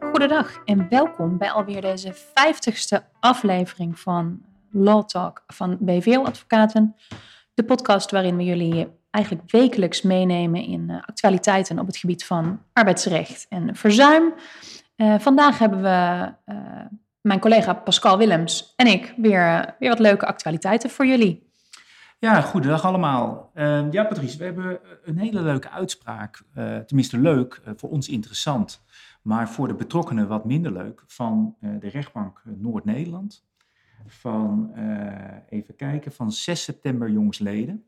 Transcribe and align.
Goedendag 0.00 0.62
en 0.64 0.88
welkom 0.88 1.38
bij 1.38 1.50
alweer 1.50 1.80
deze 1.80 2.12
vijftigste 2.34 3.04
aflevering 3.20 3.98
van 3.98 4.42
Law 4.70 5.04
Talk 5.04 5.44
van 5.46 5.76
BVO 5.80 6.24
Advocaten. 6.24 6.96
De 7.54 7.64
podcast 7.64 8.10
waarin 8.10 8.36
we 8.36 8.44
jullie 8.44 8.88
eigenlijk 9.10 9.50
wekelijks 9.50 10.02
meenemen 10.02 10.62
in 10.62 10.90
eh, 10.90 10.96
actualiteiten 11.06 11.78
op 11.78 11.86
het 11.86 11.96
gebied 11.96 12.24
van 12.24 12.62
arbeidsrecht 12.72 13.46
en 13.48 13.76
verzuim. 13.76 14.34
Uh, 14.96 15.18
vandaag 15.18 15.58
hebben 15.58 15.82
we 15.82 16.32
uh, 16.46 16.56
mijn 17.20 17.40
collega 17.40 17.74
Pascal 17.74 18.18
Willems 18.18 18.72
en 18.76 18.86
ik 18.86 19.14
weer, 19.16 19.74
weer 19.78 19.90
wat 19.90 19.98
leuke 19.98 20.26
actualiteiten 20.26 20.90
voor 20.90 21.06
jullie. 21.06 21.49
Ja, 22.20 22.40
goedendag 22.40 22.84
allemaal. 22.84 23.50
Uh, 23.54 23.92
ja, 23.92 24.04
Patrice, 24.04 24.38
we 24.38 24.44
hebben 24.44 24.80
een 25.04 25.18
hele 25.18 25.42
leuke 25.42 25.70
uitspraak, 25.70 26.42
uh, 26.56 26.78
tenminste 26.78 27.18
leuk, 27.18 27.60
uh, 27.64 27.72
voor 27.76 27.90
ons 27.90 28.08
interessant, 28.08 28.84
maar 29.22 29.50
voor 29.50 29.68
de 29.68 29.74
betrokkenen 29.74 30.28
wat 30.28 30.44
minder 30.44 30.72
leuk, 30.72 31.04
van 31.06 31.56
de 31.60 31.88
rechtbank 31.88 32.42
Noord-Nederland. 32.44 33.44
Van, 34.06 34.72
even 35.48 35.76
kijken, 35.76 36.12
van 36.12 36.32
6 36.32 36.62
september 36.62 37.10
jongsleden. 37.10 37.84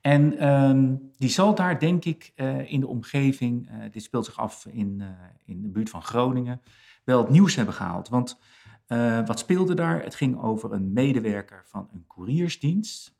En 0.00 0.48
um, 0.48 1.10
die 1.16 1.28
zal 1.28 1.54
daar, 1.54 1.78
denk 1.78 2.04
ik, 2.04 2.32
in 2.66 2.80
de 2.80 2.86
omgeving, 2.86 3.70
dit 3.90 4.02
speelt 4.02 4.24
zich 4.24 4.38
af 4.38 4.66
in, 4.66 5.02
in 5.44 5.62
de 5.62 5.68
buurt 5.68 5.90
van 5.90 6.02
Groningen, 6.02 6.60
wel 7.04 7.18
het 7.18 7.30
nieuws 7.30 7.54
hebben 7.54 7.74
gehaald. 7.74 8.08
Want 8.08 8.38
wat 9.26 9.38
speelde 9.38 9.74
daar? 9.74 10.02
Het 10.02 10.14
ging 10.14 10.40
over 10.40 10.72
een 10.72 10.92
medewerker 10.92 11.62
van 11.66 11.88
een 11.92 12.04
couriersdienst 12.08 13.18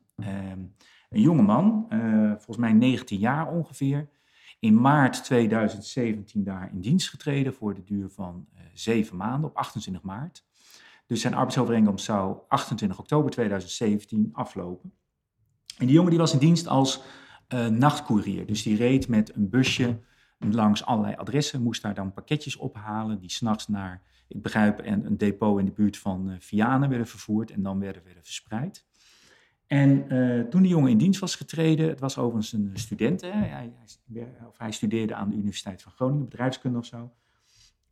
een 1.11 1.21
jonge 1.21 1.41
man, 1.41 1.85
eh, 1.89 1.99
volgens 2.31 2.57
mij 2.57 2.73
19 2.73 3.19
jaar 3.19 3.51
ongeveer, 3.51 4.09
in 4.59 4.81
maart 4.81 5.23
2017 5.23 6.43
daar 6.43 6.69
in 6.71 6.81
dienst 6.81 7.09
getreden 7.09 7.53
voor 7.53 7.73
de 7.73 7.83
duur 7.83 8.09
van 8.09 8.47
uh, 8.53 8.61
zeven 8.73 9.17
maanden 9.17 9.49
op 9.49 9.55
28 9.55 10.03
maart. 10.03 10.45
Dus 11.05 11.21
zijn 11.21 11.33
arbeidsovereenkomst 11.33 12.05
zou 12.05 12.37
28 12.47 12.99
oktober 12.99 13.31
2017 13.31 14.29
aflopen. 14.33 14.93
En 15.77 15.85
die 15.85 15.95
jongen 15.95 16.09
die 16.09 16.19
was 16.19 16.33
in 16.33 16.39
dienst 16.39 16.67
als 16.67 17.01
uh, 17.53 17.67
nachtcourier. 17.67 18.45
Dus 18.45 18.63
die 18.63 18.75
reed 18.75 19.07
met 19.07 19.35
een 19.35 19.49
busje 19.49 19.99
langs 20.37 20.85
allerlei 20.85 21.15
adressen, 21.15 21.61
moest 21.61 21.81
daar 21.81 21.93
dan 21.93 22.13
pakketjes 22.13 22.55
ophalen 22.55 23.19
die 23.19 23.31
s'nachts 23.31 23.67
naar, 23.67 24.03
ik 24.27 24.41
begrijp, 24.41 24.79
een, 24.79 25.05
een 25.05 25.17
depot 25.17 25.59
in 25.59 25.65
de 25.65 25.71
buurt 25.71 25.97
van 25.97 26.35
Vianen 26.39 26.89
werden 26.89 27.07
vervoerd 27.07 27.51
en 27.51 27.61
dan 27.61 27.79
werden, 27.79 28.03
werden 28.03 28.23
verspreid. 28.23 28.85
En 29.71 30.13
uh, 30.13 30.41
toen 30.41 30.61
die 30.61 30.71
jongen 30.71 30.91
in 30.91 30.97
dienst 30.97 31.19
was 31.19 31.35
getreden, 31.35 31.89
het 31.89 31.99
was 31.99 32.17
overigens 32.17 32.53
een 32.53 32.71
student, 32.73 33.21
hè, 33.21 33.29
hij, 33.29 33.49
hij, 33.49 34.27
of 34.47 34.57
hij 34.57 34.71
studeerde 34.71 35.15
aan 35.15 35.29
de 35.29 35.35
Universiteit 35.35 35.81
van 35.81 35.91
Groningen, 35.91 36.29
bedrijfskunde 36.29 36.77
of 36.77 36.85
zo, 36.85 37.11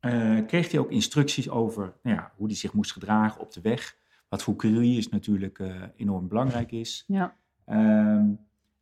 uh, 0.01 0.45
kreeg 0.45 0.71
hij 0.71 0.79
ook 0.79 0.91
instructies 0.91 1.49
over 1.49 1.93
nou 2.03 2.15
ja, 2.15 2.31
hoe 2.35 2.47
hij 2.47 2.55
zich 2.55 2.73
moest 2.73 2.91
gedragen 2.91 3.41
op 3.41 3.53
de 3.53 3.61
weg. 3.61 3.97
Wat 4.29 4.43
voor 4.43 4.55
couriers 4.55 5.09
natuurlijk 5.09 5.59
uh, 5.59 5.83
enorm 5.95 6.27
belangrijk 6.27 6.71
is. 6.71 7.03
Ja. 7.07 7.35
Uh, 7.67 8.23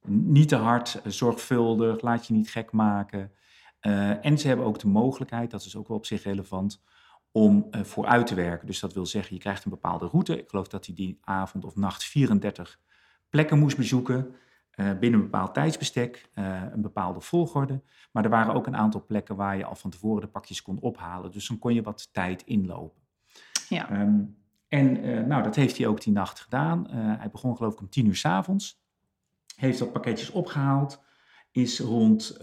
niet 0.06 0.48
te 0.48 0.56
hard, 0.56 1.02
zorgvuldig, 1.06 2.02
laat 2.02 2.28
je 2.28 2.34
niet 2.34 2.50
gek 2.50 2.72
maken. 2.72 3.32
en 4.22 4.38
ze 4.38 4.48
hebben 4.48 4.66
ook 4.66 4.80
de 4.80 4.88
mogelijkheid, 4.88 5.52
dat 5.52 5.66
is 5.66 5.76
ook 5.76 5.88
wel 5.88 5.98
op 5.98 6.06
zich 6.06 6.24
relevant, 6.24 6.82
om 7.32 7.68
vooruit 7.72 8.28
te 8.28 8.36
werken. 8.36 8.68
Dus 8.68 8.80
dat 8.80 8.94
wil 8.94 9.06
zeggen, 9.06 9.36
je 9.36 9.42
krijgt 9.42 9.66
een 9.66 9.72
bepaalde 9.72 10.06
route. 10.06 10.40
Ik 10.40 10.50
geloof 10.50 10.68
dat 10.68 10.86
hij 10.86 10.96
die 10.96 11.18
avond 11.22 11.66
of 11.66 11.76
nacht 11.76 12.04
34 12.04 12.80
plekken 13.30 13.60
moest 13.60 13.78
bezoeken. 13.78 14.36
Uh, 14.76 14.92
binnen 15.00 15.20
een 15.20 15.26
bepaald 15.26 15.54
tijdsbestek, 15.54 16.30
uh, 16.36 16.62
een 16.72 16.82
bepaalde 16.82 17.22
volgorde. 17.22 17.82
Maar 18.12 18.24
er 18.24 18.30
waren 18.30 18.54
ook 18.54 18.68
een 18.68 18.76
aantal 18.76 19.06
plekken 19.06 19.36
waar 19.36 19.58
je 19.58 19.66
al 19.66 19.76
van 19.76 19.90
tevoren 19.90 20.22
de 20.22 20.28
pakjes 20.28 20.62
kon 20.62 20.80
ophalen. 20.80 21.32
Dus 21.32 21.48
dan 21.48 21.60
kon 21.60 21.74
je 21.74 21.82
wat 21.82 22.10
tijd 22.12 22.42
inlopen. 22.44 23.02
Ja. 23.70 24.02
Um, 24.02 24.38
en 24.68 25.06
uh, 25.06 25.26
nou, 25.26 25.44
dat 25.44 25.56
heeft 25.56 25.78
hij 25.78 25.88
ook 25.88 26.02
die 26.02 26.14
nacht 26.14 26.40
gedaan. 26.40 26.88
hij 26.92 27.30
begon 27.30 27.58
geloof 27.58 27.74
ik 27.74 27.80
om 27.80 27.90
tien 27.90 28.06
uur 28.06 28.16
s 28.16 28.26
avonds. 28.26 28.82
Heeft 29.56 29.80
dat 29.80 29.92
pakketjes 29.92 30.30
opgehaald. 30.30 31.04
Is 31.52 31.80
rond 31.80 32.38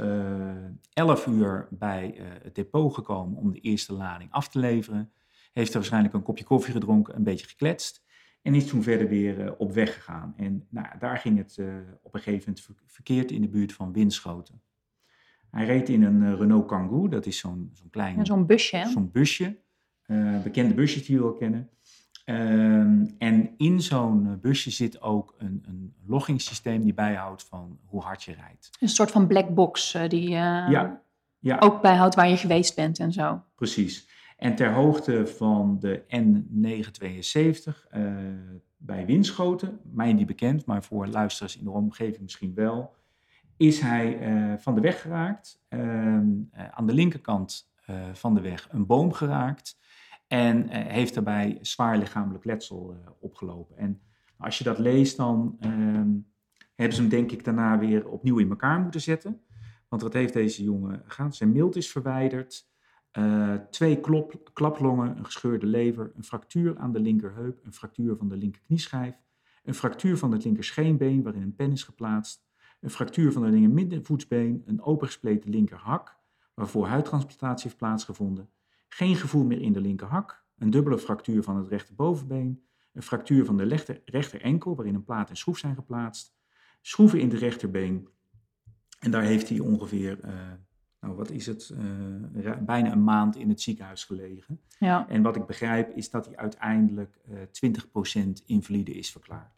11 0.93 1.27
uur 1.27 1.69
bij 1.71 2.21
het 2.43 2.55
depot 2.55 2.95
gekomen 2.95 3.39
om 3.39 3.53
de 3.53 3.61
eerste 3.61 3.93
lading 3.93 4.33
af 4.33 4.49
te 4.49 4.59
leveren. 4.59 5.13
Heeft 5.53 5.69
er 5.69 5.79
waarschijnlijk 5.79 6.15
een 6.15 6.23
kopje 6.23 6.45
koffie 6.45 6.73
gedronken, 6.73 7.17
een 7.17 7.23
beetje 7.23 7.47
gekletst. 7.47 8.04
En 8.45 8.55
is 8.55 8.67
toen 8.67 8.83
verder 8.83 9.09
weer 9.09 9.39
uh, 9.39 9.51
op 9.59 9.73
weg 9.73 9.95
gegaan. 9.95 10.35
En 10.37 10.67
nou, 10.69 10.87
daar 10.99 11.19
ging 11.19 11.39
het 11.39 11.57
uh, 11.57 11.75
op 12.03 12.15
een 12.15 12.21
gegeven 12.21 12.55
moment 12.57 12.83
verkeerd 12.87 13.31
in 13.31 13.41
de 13.41 13.49
buurt 13.49 13.73
van 13.73 13.93
Winschoten. 13.93 14.61
Hij 15.51 15.65
reed 15.65 15.89
in 15.89 16.03
een 16.03 16.23
uh, 16.23 16.39
Renault 16.39 16.67
Kangoo, 16.67 17.09
dat 17.09 17.27
is 17.27 17.39
zo'n 17.39 17.71
zo'n 17.73 17.91
klein... 17.91 18.17
Ja, 18.17 18.25
zo'n 18.25 18.47
busje, 18.47 18.87
Zo'n 18.93 19.11
busje, 19.13 19.59
bekende 20.43 20.75
busjes 20.75 21.07
die 21.07 21.17
we 21.17 21.23
wel 21.23 21.33
kennen. 21.33 21.71
Ehm, 22.25 23.07
en 23.19 23.55
in 23.57 23.81
zo'n 23.81 24.39
busje 24.41 24.71
zit 24.71 25.01
ook 25.01 25.35
een, 25.39 25.65
een 25.67 25.95
loggingssysteem 26.07 26.83
die 26.83 26.95
bijhoudt 26.95 27.45
van 27.45 27.79
hoe 27.85 28.03
hard 28.03 28.23
je 28.23 28.33
rijdt. 28.33 28.71
Een 28.81 28.89
soort 28.89 29.11
van 29.11 29.27
black 29.27 29.55
box 29.55 29.99
die 30.09 30.29
ja, 30.29 31.03
ja. 31.39 31.59
ook 31.59 31.83
bijhoudt 31.83 32.15
waar 32.15 32.29
je 32.29 32.37
geweest 32.37 32.77
bent 32.77 32.99
en 32.99 33.13
zo. 33.13 33.43
Precies. 33.55 34.09
En 34.45 34.55
ter 34.55 34.73
hoogte 34.73 35.27
van 35.27 35.79
de 35.81 36.03
N972 36.03 37.91
uh, 37.97 38.15
bij 38.77 39.07
Winschoten, 39.07 39.81
mij 39.93 40.13
niet 40.13 40.27
bekend, 40.27 40.67
maar 40.67 40.85
voor 40.85 41.07
luisteraars 41.07 41.59
in 41.59 41.65
de 41.65 41.71
omgeving 41.71 42.23
misschien 42.23 42.55
wel, 42.55 42.95
is 43.57 43.81
hij 43.81 44.33
uh, 44.33 44.55
van 44.59 44.75
de 44.75 44.81
weg 44.81 45.01
geraakt. 45.01 45.65
Uh, 45.69 45.81
aan 46.71 46.87
de 46.87 46.95
linkerkant 46.95 47.73
eh, 47.87 47.97
van 48.13 48.35
de 48.35 48.41
weg 48.41 48.69
een 48.71 48.87
boom 48.87 49.13
geraakt 49.13 49.79
en 50.27 50.69
heeft 50.69 51.15
daarbij 51.15 51.59
zwaar 51.61 51.99
lichamelijk 51.99 52.45
letsel 52.45 52.97
opgelopen. 53.21 53.77
En 53.77 54.01
als 54.39 54.59
je 54.59 54.65
dat 54.65 54.79
leest, 54.79 55.17
dan 55.17 55.57
ehm, 55.61 56.11
hebben 56.75 56.95
ze 56.97 57.01
hem 57.01 57.11
denk 57.11 57.33
ik 57.33 57.45
daarna 57.45 57.79
weer 57.79 58.09
opnieuw 58.09 58.39
in 58.39 58.51
elkaar 58.51 58.81
moeten 58.81 59.01
zetten. 59.01 59.41
Want 59.89 60.03
wat 60.03 60.13
heeft 60.13 60.33
deze 60.33 60.63
jongen 60.63 61.03
gedaan? 61.07 61.33
Zijn 61.33 61.53
mild 61.53 61.77
is 61.77 61.91
verwijderd. 61.91 62.73
Uh, 63.19 63.55
twee 63.71 64.01
klop, 64.01 64.51
klaplongen, 64.53 65.17
een 65.17 65.25
gescheurde 65.25 65.67
lever, 65.67 66.13
een 66.17 66.25
fractuur 66.25 66.79
aan 66.79 66.93
de 66.93 67.01
linkerheup, 67.01 67.65
een 67.65 67.73
fractuur 67.73 68.17
van 68.17 68.29
de 68.29 68.37
linkerknieschijf, 68.37 69.15
een 69.65 69.75
fractuur 69.75 70.19
van 70.19 70.33
het 70.33 70.45
linkerscheenbeen 70.45 71.23
waarin 71.23 71.43
een 71.43 71.55
pen 71.55 71.73
is 71.73 71.83
geplaatst, 71.83 72.45
een 72.81 72.91
fractuur 72.91 73.33
van 73.33 73.43
de 73.43 73.49
linker 73.49 73.71
middenvoetsbeen, 73.71 74.63
een 74.67 74.83
opengespleten 74.83 75.51
linkerhak 75.51 76.17
waarvoor 76.55 76.87
huidtransplantatie 76.87 77.65
heeft 77.65 77.77
plaatsgevonden, 77.77 78.51
geen 78.89 79.17
gevoel 79.17 79.45
meer 79.45 79.61
in 79.61 79.73
de 79.73 79.81
linkerhak, 79.81 80.45
een 80.59 80.71
dubbele 80.71 80.99
fractuur 80.99 81.43
van 81.43 81.57
het 81.57 81.69
rechterbovenbeen, 81.69 82.65
een 82.93 83.03
fractuur 83.03 83.45
van 83.45 83.57
de 83.57 83.65
rechter, 83.65 84.01
rechterenkel 84.05 84.75
waarin 84.75 84.95
een 84.95 85.05
plaat 85.05 85.31
en 85.31 85.37
schroef 85.37 85.59
zijn 85.59 85.75
geplaatst, 85.75 86.35
schroeven 86.81 87.21
in 87.21 87.29
de 87.29 87.37
rechterbeen 87.37 88.09
en 88.99 89.11
daar 89.11 89.23
heeft 89.23 89.49
hij 89.49 89.59
ongeveer... 89.59 90.19
Uh, 90.25 90.31
nou 91.05 91.17
wat 91.17 91.31
is 91.31 91.47
het, 91.47 91.73
uh, 92.35 92.53
bijna 92.61 92.93
een 92.93 93.05
maand 93.05 93.37
in 93.37 93.49
het 93.49 93.61
ziekenhuis 93.61 94.05
gelegen. 94.05 94.61
Ja. 94.79 95.07
En 95.09 95.23
wat 95.23 95.37
ik 95.37 95.47
begrijp 95.47 95.97
is 95.97 96.11
dat 96.11 96.27
hij 96.27 96.37
uiteindelijk 96.37 97.17
uh, 97.31 97.73
20% 98.19 98.29
invalide 98.47 98.93
is 98.93 99.11
verklaard. 99.11 99.53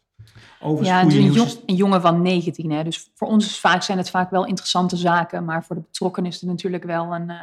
Overigens, 0.61 1.13
ja, 1.13 1.19
een, 1.19 1.31
jong, 1.31 1.51
een, 1.65 1.75
jongen 1.75 2.01
van 2.01 2.21
19. 2.21 2.71
Hè? 2.71 2.83
Dus 2.83 3.11
voor 3.13 3.27
ons 3.27 3.45
is 3.45 3.59
vaak, 3.59 3.81
zijn 3.81 3.97
het 3.97 4.09
vaak 4.09 4.29
wel 4.29 4.45
interessante 4.45 4.95
zaken, 4.95 5.45
maar 5.45 5.63
voor 5.63 5.75
de 5.75 5.81
betrokkenen 5.81 6.29
is 6.29 6.41
het 6.41 6.49
natuurlijk 6.49 6.83
wel 6.83 7.15
een, 7.15 7.29
uh, 7.29 7.41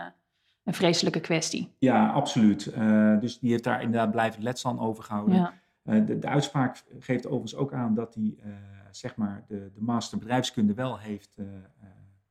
een 0.65 0.75
vreselijke 0.75 1.21
kwestie. 1.21 1.75
Ja, 1.79 2.09
absoluut. 2.09 2.73
Dus 3.21 3.39
die 3.39 3.51
heeft 3.51 3.65
daar 3.65 3.83
inderdaad 3.83 4.11
blijven 4.11 4.43
letsel. 4.43 4.97
Ja. 5.27 5.53
Uh, 5.85 6.07
de, 6.07 6.19
de, 6.19 6.29
uitspraak 6.29 6.85
geeft 6.99 7.27
overigens 7.27 7.57
ook 7.57 7.73
aan 7.73 7.95
dat 7.95 8.15
hij 8.15 8.37
zeg 8.91 9.17
maar 9.17 9.45
de, 9.49 9.71
de 9.75 9.81
master 9.81 10.19
bedrijfskunde 10.19 10.75
wel 10.75 10.99
heeft 10.99 11.31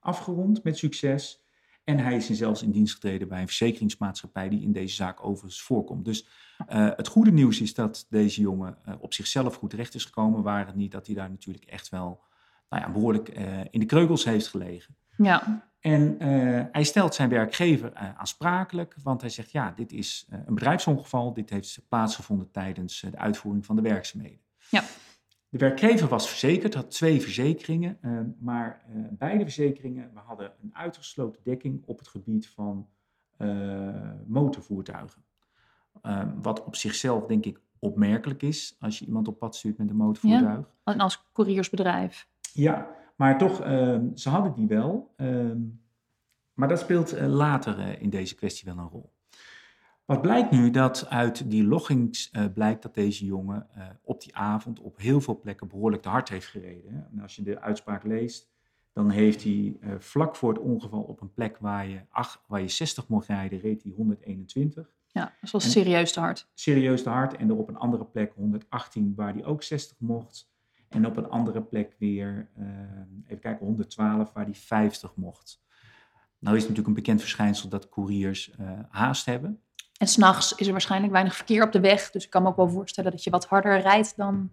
afgerond 0.03 0.63
met 0.63 0.77
succes. 0.77 1.42
En 1.83 1.99
hij 1.99 2.15
is 2.15 2.29
zelfs 2.29 2.61
in 2.63 2.71
dienst 2.71 2.93
getreden 2.93 3.27
bij 3.27 3.41
een 3.41 3.47
verzekeringsmaatschappij 3.47 4.49
die 4.49 4.61
in 4.61 4.71
deze 4.71 4.95
zaak 4.95 5.25
overigens 5.25 5.61
voorkomt. 5.61 6.05
Dus 6.05 6.27
uh, 6.69 6.89
het 6.95 7.07
goede 7.07 7.31
nieuws 7.31 7.61
is 7.61 7.73
dat 7.73 8.05
deze 8.09 8.41
jongen 8.41 8.77
uh, 8.87 8.93
op 8.99 9.13
zichzelf 9.13 9.55
goed 9.55 9.69
terecht 9.69 9.95
is 9.95 10.05
gekomen. 10.05 10.43
Waar 10.43 10.65
het 10.65 10.75
niet 10.75 10.91
dat 10.91 11.05
hij 11.05 11.15
daar 11.15 11.29
natuurlijk 11.29 11.65
echt 11.65 11.89
wel 11.89 12.21
nou 12.69 12.81
ja, 12.83 12.91
behoorlijk 12.91 13.37
uh, 13.37 13.59
in 13.69 13.79
de 13.79 13.85
kreukels 13.85 14.23
heeft 14.23 14.47
gelegen. 14.47 14.95
Ja. 15.17 15.67
En 15.79 16.15
hij 16.71 16.83
stelt 16.83 17.15
zijn 17.15 17.29
werkgever 17.29 17.93
aansprakelijk, 17.93 18.95
want 19.03 19.21
hij 19.21 19.29
zegt 19.29 19.51
ja, 19.51 19.71
dit 19.71 19.91
is 19.91 20.27
een 20.29 20.53
bedrijfsongeval. 20.53 21.33
Dit 21.33 21.49
heeft 21.49 21.81
plaatsgevonden 21.89 22.51
tijdens 22.51 22.99
de 22.99 23.17
uitvoering 23.17 23.65
van 23.65 23.75
de 23.75 23.81
werkzaamheden. 23.81 24.39
Ja. 24.69 24.83
De 25.53 25.59
werkgever 25.59 26.07
was 26.07 26.29
verzekerd, 26.29 26.73
had 26.73 26.91
twee 26.91 27.21
verzekeringen, 27.21 27.97
uh, 28.01 28.19
maar 28.39 28.81
uh, 28.95 29.05
beide 29.11 29.43
verzekeringen 29.43 30.11
we 30.13 30.19
hadden 30.19 30.51
een 30.61 30.75
uitgesloten 30.75 31.41
dekking 31.43 31.83
op 31.85 31.99
het 31.99 32.07
gebied 32.07 32.47
van 32.47 32.87
uh, 33.37 34.11
motorvoertuigen. 34.25 35.23
wat 36.41 36.63
op 36.63 36.75
zichzelf 36.75 37.25
denk 37.25 37.45
ik 37.45 37.59
opmerkelijk 37.79 38.41
is 38.41 38.75
als 38.79 38.99
je 38.99 39.05
iemand 39.05 39.27
op 39.27 39.39
pad 39.39 39.55
stuurt 39.55 39.77
met 39.77 39.89
een 39.89 39.95
motorvoertuig. 39.95 40.71
Ja, 40.83 40.93
en 40.93 40.99
als 40.99 41.25
couriersbedrijf. 41.33 42.27
Ja, 42.53 42.95
Maar 43.15 43.37
toch, 43.37 43.61
ehm, 43.61 44.15
ze 44.15 44.29
hadden 44.29 44.53
die 44.53 44.67
wel. 44.67 45.13
Ehm, 45.15 45.59
maar 46.53 46.67
dat 46.67 46.79
speelt 46.79 47.13
eh, 47.13 47.27
later 47.27 47.79
eh, 47.79 48.01
in 48.01 48.09
deze 48.09 48.35
kwestie 48.35 48.73
wel 48.73 48.83
een 48.83 48.89
rol. 48.89 49.11
Wat 50.05 50.21
blijkt 50.21 50.51
nu? 50.51 50.69
Dat 50.69 51.09
uit 51.09 51.49
die 51.49 51.63
loggings 51.63 52.31
uh, 52.31 52.45
blijkt 52.53 52.81
dat 52.81 52.93
deze 52.93 53.25
jongen 53.25 53.67
op 54.01 54.21
die 54.21 54.35
avond 54.35 54.79
op 54.79 54.97
heel 54.97 55.21
veel 55.21 55.39
plekken 55.39 55.67
behoorlijk 55.67 56.01
te 56.01 56.09
hard 56.09 56.29
heeft 56.29 56.47
gereden. 56.47 57.07
En 57.11 57.19
als 57.19 57.35
je 57.35 57.43
de 57.43 57.59
uitspraak 57.59 58.03
leest, 58.03 58.51
dan 58.93 59.09
heeft 59.09 59.43
hij 59.43 59.77
vlak 59.97 60.35
voor 60.35 60.53
het 60.53 60.61
ongeval 60.61 61.01
op 61.01 61.21
een 61.21 61.33
plek 61.33 61.57
waar 61.57 61.87
je, 61.87 62.01
waar 62.47 62.61
je 62.61 62.67
60 62.67 63.07
mocht 63.07 63.27
rijden, 63.27 63.59
reed 63.59 63.83
hij 63.83 63.91
121. 63.91 64.93
Ja, 65.07 65.33
dat 65.41 65.51
was 65.51 65.71
serieus 65.71 66.13
te 66.13 66.19
hard. 66.19 66.49
Serieus 66.53 67.03
te 67.03 67.09
hard. 67.09 67.35
En 67.35 67.49
er 67.49 67.57
op 67.57 67.69
een 67.69 67.77
andere 67.77 68.05
plek 68.05 68.33
118 68.35 69.13
waar 69.15 69.33
hij 69.33 69.45
ook 69.45 69.63
60 69.63 69.99
mocht. 69.99 70.51
En 70.89 71.05
op 71.05 71.17
een 71.17 71.29
andere 71.29 71.61
plek 71.61 71.95
weer, 71.99 72.49
even 73.25 73.39
kijken, 73.39 73.65
112 73.65 74.33
waar 74.33 74.43
hij 74.43 74.53
50 74.53 75.15
mocht. 75.15 75.61
Nou 76.39 76.55
is 76.55 76.61
het 76.61 76.69
natuurlijk 76.69 76.87
een 76.87 77.03
bekend 77.03 77.21
verschijnsel 77.21 77.69
dat 77.69 77.89
couriers 77.89 78.55
haast 78.89 79.25
hebben. 79.25 79.61
En 79.97 80.07
s'nachts 80.07 80.53
is 80.55 80.65
er 80.65 80.71
waarschijnlijk 80.71 81.11
weinig 81.11 81.35
verkeer 81.35 81.63
op 81.63 81.71
de 81.71 81.79
weg. 81.79 82.11
Dus 82.11 82.23
ik 82.23 82.29
kan 82.29 82.43
me 82.43 82.49
ook 82.49 82.55
wel 82.55 82.69
voorstellen 82.69 83.11
dat 83.11 83.23
je 83.23 83.29
wat 83.29 83.45
harder 83.45 83.79
rijdt 83.79 84.13
dan 84.15 84.51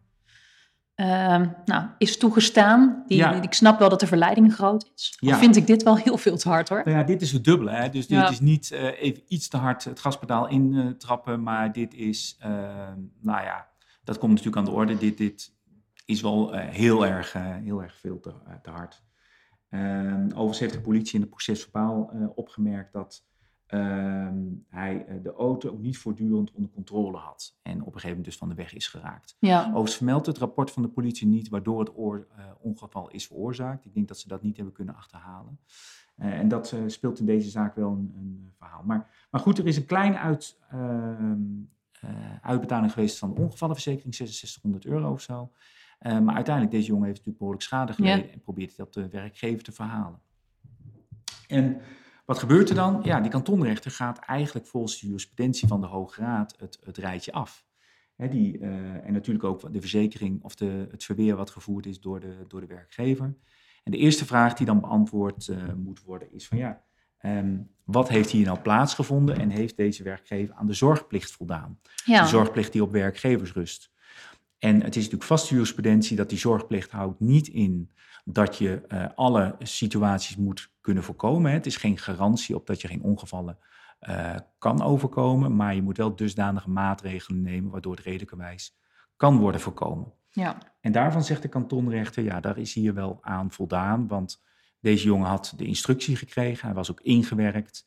uh, 1.01 1.41
nou, 1.65 1.89
is 1.99 2.19
toegestaan. 2.19 3.05
Die, 3.07 3.17
ja. 3.17 3.43
Ik 3.43 3.53
snap 3.53 3.79
wel 3.79 3.89
dat 3.89 4.01
de 4.01 4.07
verleiding 4.07 4.55
groot 4.55 4.91
is. 4.95 5.17
Ja. 5.21 5.39
vind 5.39 5.57
ik 5.57 5.67
dit 5.67 5.83
wel 5.83 5.97
heel 5.97 6.17
veel 6.19 6.37
te 6.37 6.49
hard 6.49 6.69
hoor. 6.69 6.83
Nou 6.85 6.97
ja, 6.97 7.05
dit 7.05 7.23
is 7.23 7.33
het 7.33 7.45
dubbele. 7.45 7.71
Hè? 7.71 7.89
Dus 7.89 8.07
dit 8.07 8.31
is 8.31 8.41
niet 8.41 8.71
uh, 8.73 9.03
even 9.03 9.23
iets 9.29 9.49
te 9.49 9.57
hard 9.57 9.85
het 9.85 10.01
gaspedaal 10.01 10.49
intrappen. 10.49 11.43
maar 11.43 11.73
dit 11.73 11.95
is, 11.95 12.39
uh, 12.41 12.49
nou 13.21 13.43
ja, 13.43 13.69
dat 14.05 14.19
komt 14.19 14.31
natuurlijk 14.31 14.57
aan 14.57 14.65
de 14.65 14.71
orde. 14.71 14.99
Dit, 14.99 15.19
dit 15.19 15.53
is 16.05 16.21
wel 16.21 16.55
uh, 16.55 16.61
heel, 16.61 17.07
erg, 17.07 17.33
heel 17.63 17.83
erg 17.83 17.97
veel 17.97 18.21
te, 18.21 18.33
te 18.63 18.71
hard. 18.71 19.03
Ehm, 19.69 20.25
overigens 20.25 20.59
heeft 20.59 20.73
de 20.73 20.81
politie 20.81 21.15
in 21.15 21.21
het 21.21 21.31
procesverbaal 21.31 22.13
opgemerkt 22.35 22.93
dat 22.93 23.25
Ehm, 23.71 24.45
hij 24.69 25.07
uh, 25.09 25.23
de 25.23 25.33
auto 25.33 25.71
ook 25.71 25.81
niet 25.81 25.99
voortdurend 25.99 26.53
onder 26.53 26.71
controle 26.71 27.17
had. 27.17 27.59
En 27.63 27.73
op 27.73 27.87
een 27.87 27.93
gegeven 27.93 28.09
moment 28.09 28.25
dus 28.25 28.37
van 28.37 28.49
de 28.49 28.55
weg 28.55 28.75
is 28.75 28.87
geraakt. 28.87 29.37
Ja. 29.39 29.61
Overigens 29.61 29.97
vermeldt 29.97 30.27
het 30.27 30.39
rapport 30.39 30.71
van 30.71 30.83
de 30.83 30.89
politie 30.89 31.27
niet 31.27 31.49
waardoor 31.49 31.81
het 31.81 31.97
oor, 31.97 32.27
uh, 32.39 32.45
ongeval 32.61 33.11
is 33.11 33.27
veroorzaakt. 33.27 33.85
Ik 33.85 33.95
denk 33.95 34.09
dat 34.09 34.19
ze 34.19 34.29
dat 34.29 34.43
niet 34.43 34.57
hebben 34.57 34.75
kunnen 34.75 34.95
achterhalen. 34.95 35.59
Uh, 36.17 36.39
en 36.39 36.49
dat 36.49 36.75
speelt 36.87 37.19
in 37.19 37.27
deze 37.27 37.51
zaak 37.51 37.75
wel 37.75 37.91
een, 37.91 38.13
een, 38.17 38.53
verhaal. 38.59 38.83
Maar, 38.83 39.27
maar 39.31 39.41
goed, 39.41 39.59
er 39.59 39.67
is 39.67 39.77
een 39.77 39.87
kleine 39.87 40.19
uit, 40.19 40.59
ehm, 40.71 41.43
uitbetaling 42.43 42.93
geweest 42.93 43.19
van 43.19 43.35
de 43.35 43.41
ongevallenverzekering, 43.41 44.15
6600 44.15 44.85
euro 44.85 45.13
of 45.13 45.21
zo. 45.21 45.51
maar 45.99 46.35
uiteindelijk, 46.35 46.75
deze 46.75 46.87
jongen 46.87 47.05
heeft 47.05 47.17
natuurlijk 47.17 47.39
behoorlijk 47.39 47.67
schade 47.67 47.93
geleden 47.93 48.27
ja. 48.27 48.33
en 48.33 48.41
probeert 48.41 48.77
hij 48.77 48.85
dat 48.85 48.95
de 48.95 49.09
werkgever 49.09 49.63
te 49.63 49.73
verhalen. 49.73 50.21
En 51.49 51.81
wat 52.25 52.39
gebeurt 52.39 52.69
er 52.69 52.75
dan? 52.75 53.01
Ja, 53.03 53.21
die 53.21 53.31
kantonrechter 53.31 53.91
gaat 53.91 54.19
eigenlijk 54.19 54.67
volgens 54.67 55.01
de 55.01 55.07
jurisprudentie 55.07 55.69
van 55.69 55.81
de 55.81 55.87
Hoge 55.87 56.21
Raad 56.21 56.55
het, 56.59 56.79
het 56.85 56.97
rijtje 56.97 57.33
af. 57.33 57.65
die, 58.17 58.59
uh, 58.59 59.07
en 59.07 59.13
natuurlijk 59.13 59.45
ook 59.45 59.73
de 59.73 59.81
verzekering 59.81 60.43
of 60.43 60.55
de, 60.55 60.87
het 60.91 61.05
verweer 61.05 61.37
wat 61.37 61.51
gevoerd 61.51 61.87
is 61.87 62.01
door 62.01 62.21
de, 62.21 62.45
door 62.49 62.61
de 62.61 62.67
werkgever. 62.67 63.35
En 63.85 63.93
de 63.93 63.99
eerste 63.99 64.27
vraag 64.27 64.55
die 64.55 64.67
dan 64.67 64.81
beantwoord 64.81 65.47
uh, 65.47 65.73
moet 65.77 66.03
worden 66.03 66.33
is 66.33 66.49
van 66.49 66.59
ja, 66.59 66.83
um, 67.23 67.71
wat 67.85 68.09
heeft 68.09 68.31
hier 68.31 68.47
nou 68.47 68.59
plaatsgevonden 68.59 69.39
en 69.39 69.51
heeft 69.51 69.77
deze 69.77 70.03
werkgever 70.03 70.55
aan 70.55 70.67
de 70.67 70.73
zorgplicht 70.73 71.31
voldaan? 71.31 71.79
Ja. 72.05 72.23
De 72.23 72.29
zorgplicht 72.29 72.73
die 72.73 72.83
op 72.83 72.93
werkgevers 72.93 73.53
rust. 73.53 73.91
En 74.59 74.75
het 74.75 74.97
is 74.97 75.03
natuurlijk 75.03 75.23
vaste 75.23 75.55
jurisprudentie 75.55 76.17
dat 76.17 76.29
die 76.29 76.39
zorgplicht 76.39 76.91
houdt 76.91 77.21
niet 77.21 77.49
in 77.49 77.91
dat 78.25 78.59
je 78.59 78.83
uh, 78.89 79.07
alle 79.15 79.57
situaties 79.59 80.37
moet 80.37 80.73
kunnen 80.81 81.03
voorkomen. 81.03 81.51
Hè. 81.51 81.57
Het 81.57 81.67
is 81.67 81.77
geen 81.77 81.99
garantie 81.99 82.55
op 82.55 82.67
dat 82.67 82.81
je 82.81 82.89
geen 82.89 83.03
ongevallen 83.03 83.59
uh, 84.09 84.35
kan 84.59 84.83
overkomen, 84.83 85.57
maar 85.57 85.75
je 85.75 85.83
moet 85.83 85.97
wel 85.97 86.17
dusdanige 86.17 86.71
maatregelen 86.71 87.43
nemen 87.43 87.71
waardoor 87.71 87.95
het 87.95 88.05
redelijkerwijs 88.05 88.77
kan 89.17 89.39
worden 89.39 89.61
voorkomen. 89.61 90.13
Ja. 90.29 90.59
En 90.81 90.93
daarvan 90.93 91.25
zegt 91.25 91.43
de 91.43 91.49
kantonrechter, 91.49 92.23
ja, 92.25 92.41
daar 92.41 92.59
is 92.59 92.75
hier 92.75 92.95
wel 92.95 93.19
aan 93.21 93.51
voldaan, 93.51 94.07
want 94.07 94.43
deze 94.81 95.05
jongen 95.07 95.29
had 95.29 95.53
de 95.57 95.65
instructie 95.65 96.17
gekregen, 96.17 96.67
hij 96.67 96.75
was 96.75 96.91
ook 96.91 97.01
ingewerkt. 97.01 97.87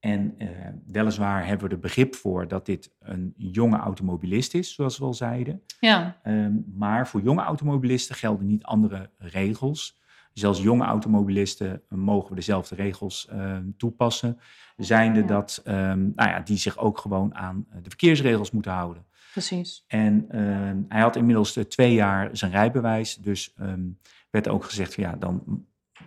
En 0.00 0.34
uh, 0.38 0.48
weliswaar 0.86 1.46
hebben 1.46 1.68
we 1.68 1.74
er 1.74 1.80
begrip 1.80 2.14
voor 2.14 2.48
dat 2.48 2.66
dit 2.66 2.92
een 2.98 3.34
jonge 3.36 3.76
automobilist 3.76 4.54
is, 4.54 4.74
zoals 4.74 4.98
we 4.98 5.04
al 5.04 5.14
zeiden. 5.14 5.62
Ja. 5.80 6.16
Um, 6.24 6.64
maar 6.74 7.08
voor 7.08 7.22
jonge 7.22 7.42
automobilisten 7.42 8.14
gelden 8.14 8.46
niet 8.46 8.64
andere 8.64 9.10
regels. 9.18 10.00
Zelfs 10.32 10.62
jonge 10.62 10.84
automobilisten 10.84 11.82
mogen 11.88 12.28
we 12.28 12.34
dezelfde 12.34 12.74
regels 12.74 13.28
uh, 13.32 13.56
toepassen. 13.76 14.38
Zijnde 14.76 15.20
ja. 15.20 15.26
dat 15.26 15.62
um, 15.66 16.12
nou 16.14 16.30
ja, 16.30 16.40
die 16.40 16.56
zich 16.56 16.78
ook 16.78 16.98
gewoon 16.98 17.34
aan 17.34 17.66
de 17.82 17.88
verkeersregels 17.88 18.50
moeten 18.50 18.72
houden. 18.72 19.04
Precies. 19.32 19.84
En 19.86 20.26
uh, 20.30 20.70
hij 20.88 21.00
had 21.00 21.16
inmiddels 21.16 21.58
twee 21.68 21.94
jaar 21.94 22.28
zijn 22.32 22.50
rijbewijs. 22.50 23.16
Dus 23.16 23.54
um, 23.60 23.98
werd 24.30 24.48
ook 24.48 24.64
gezegd 24.64 24.94
van 24.94 25.04
ja, 25.04 25.16
dan 25.16 25.64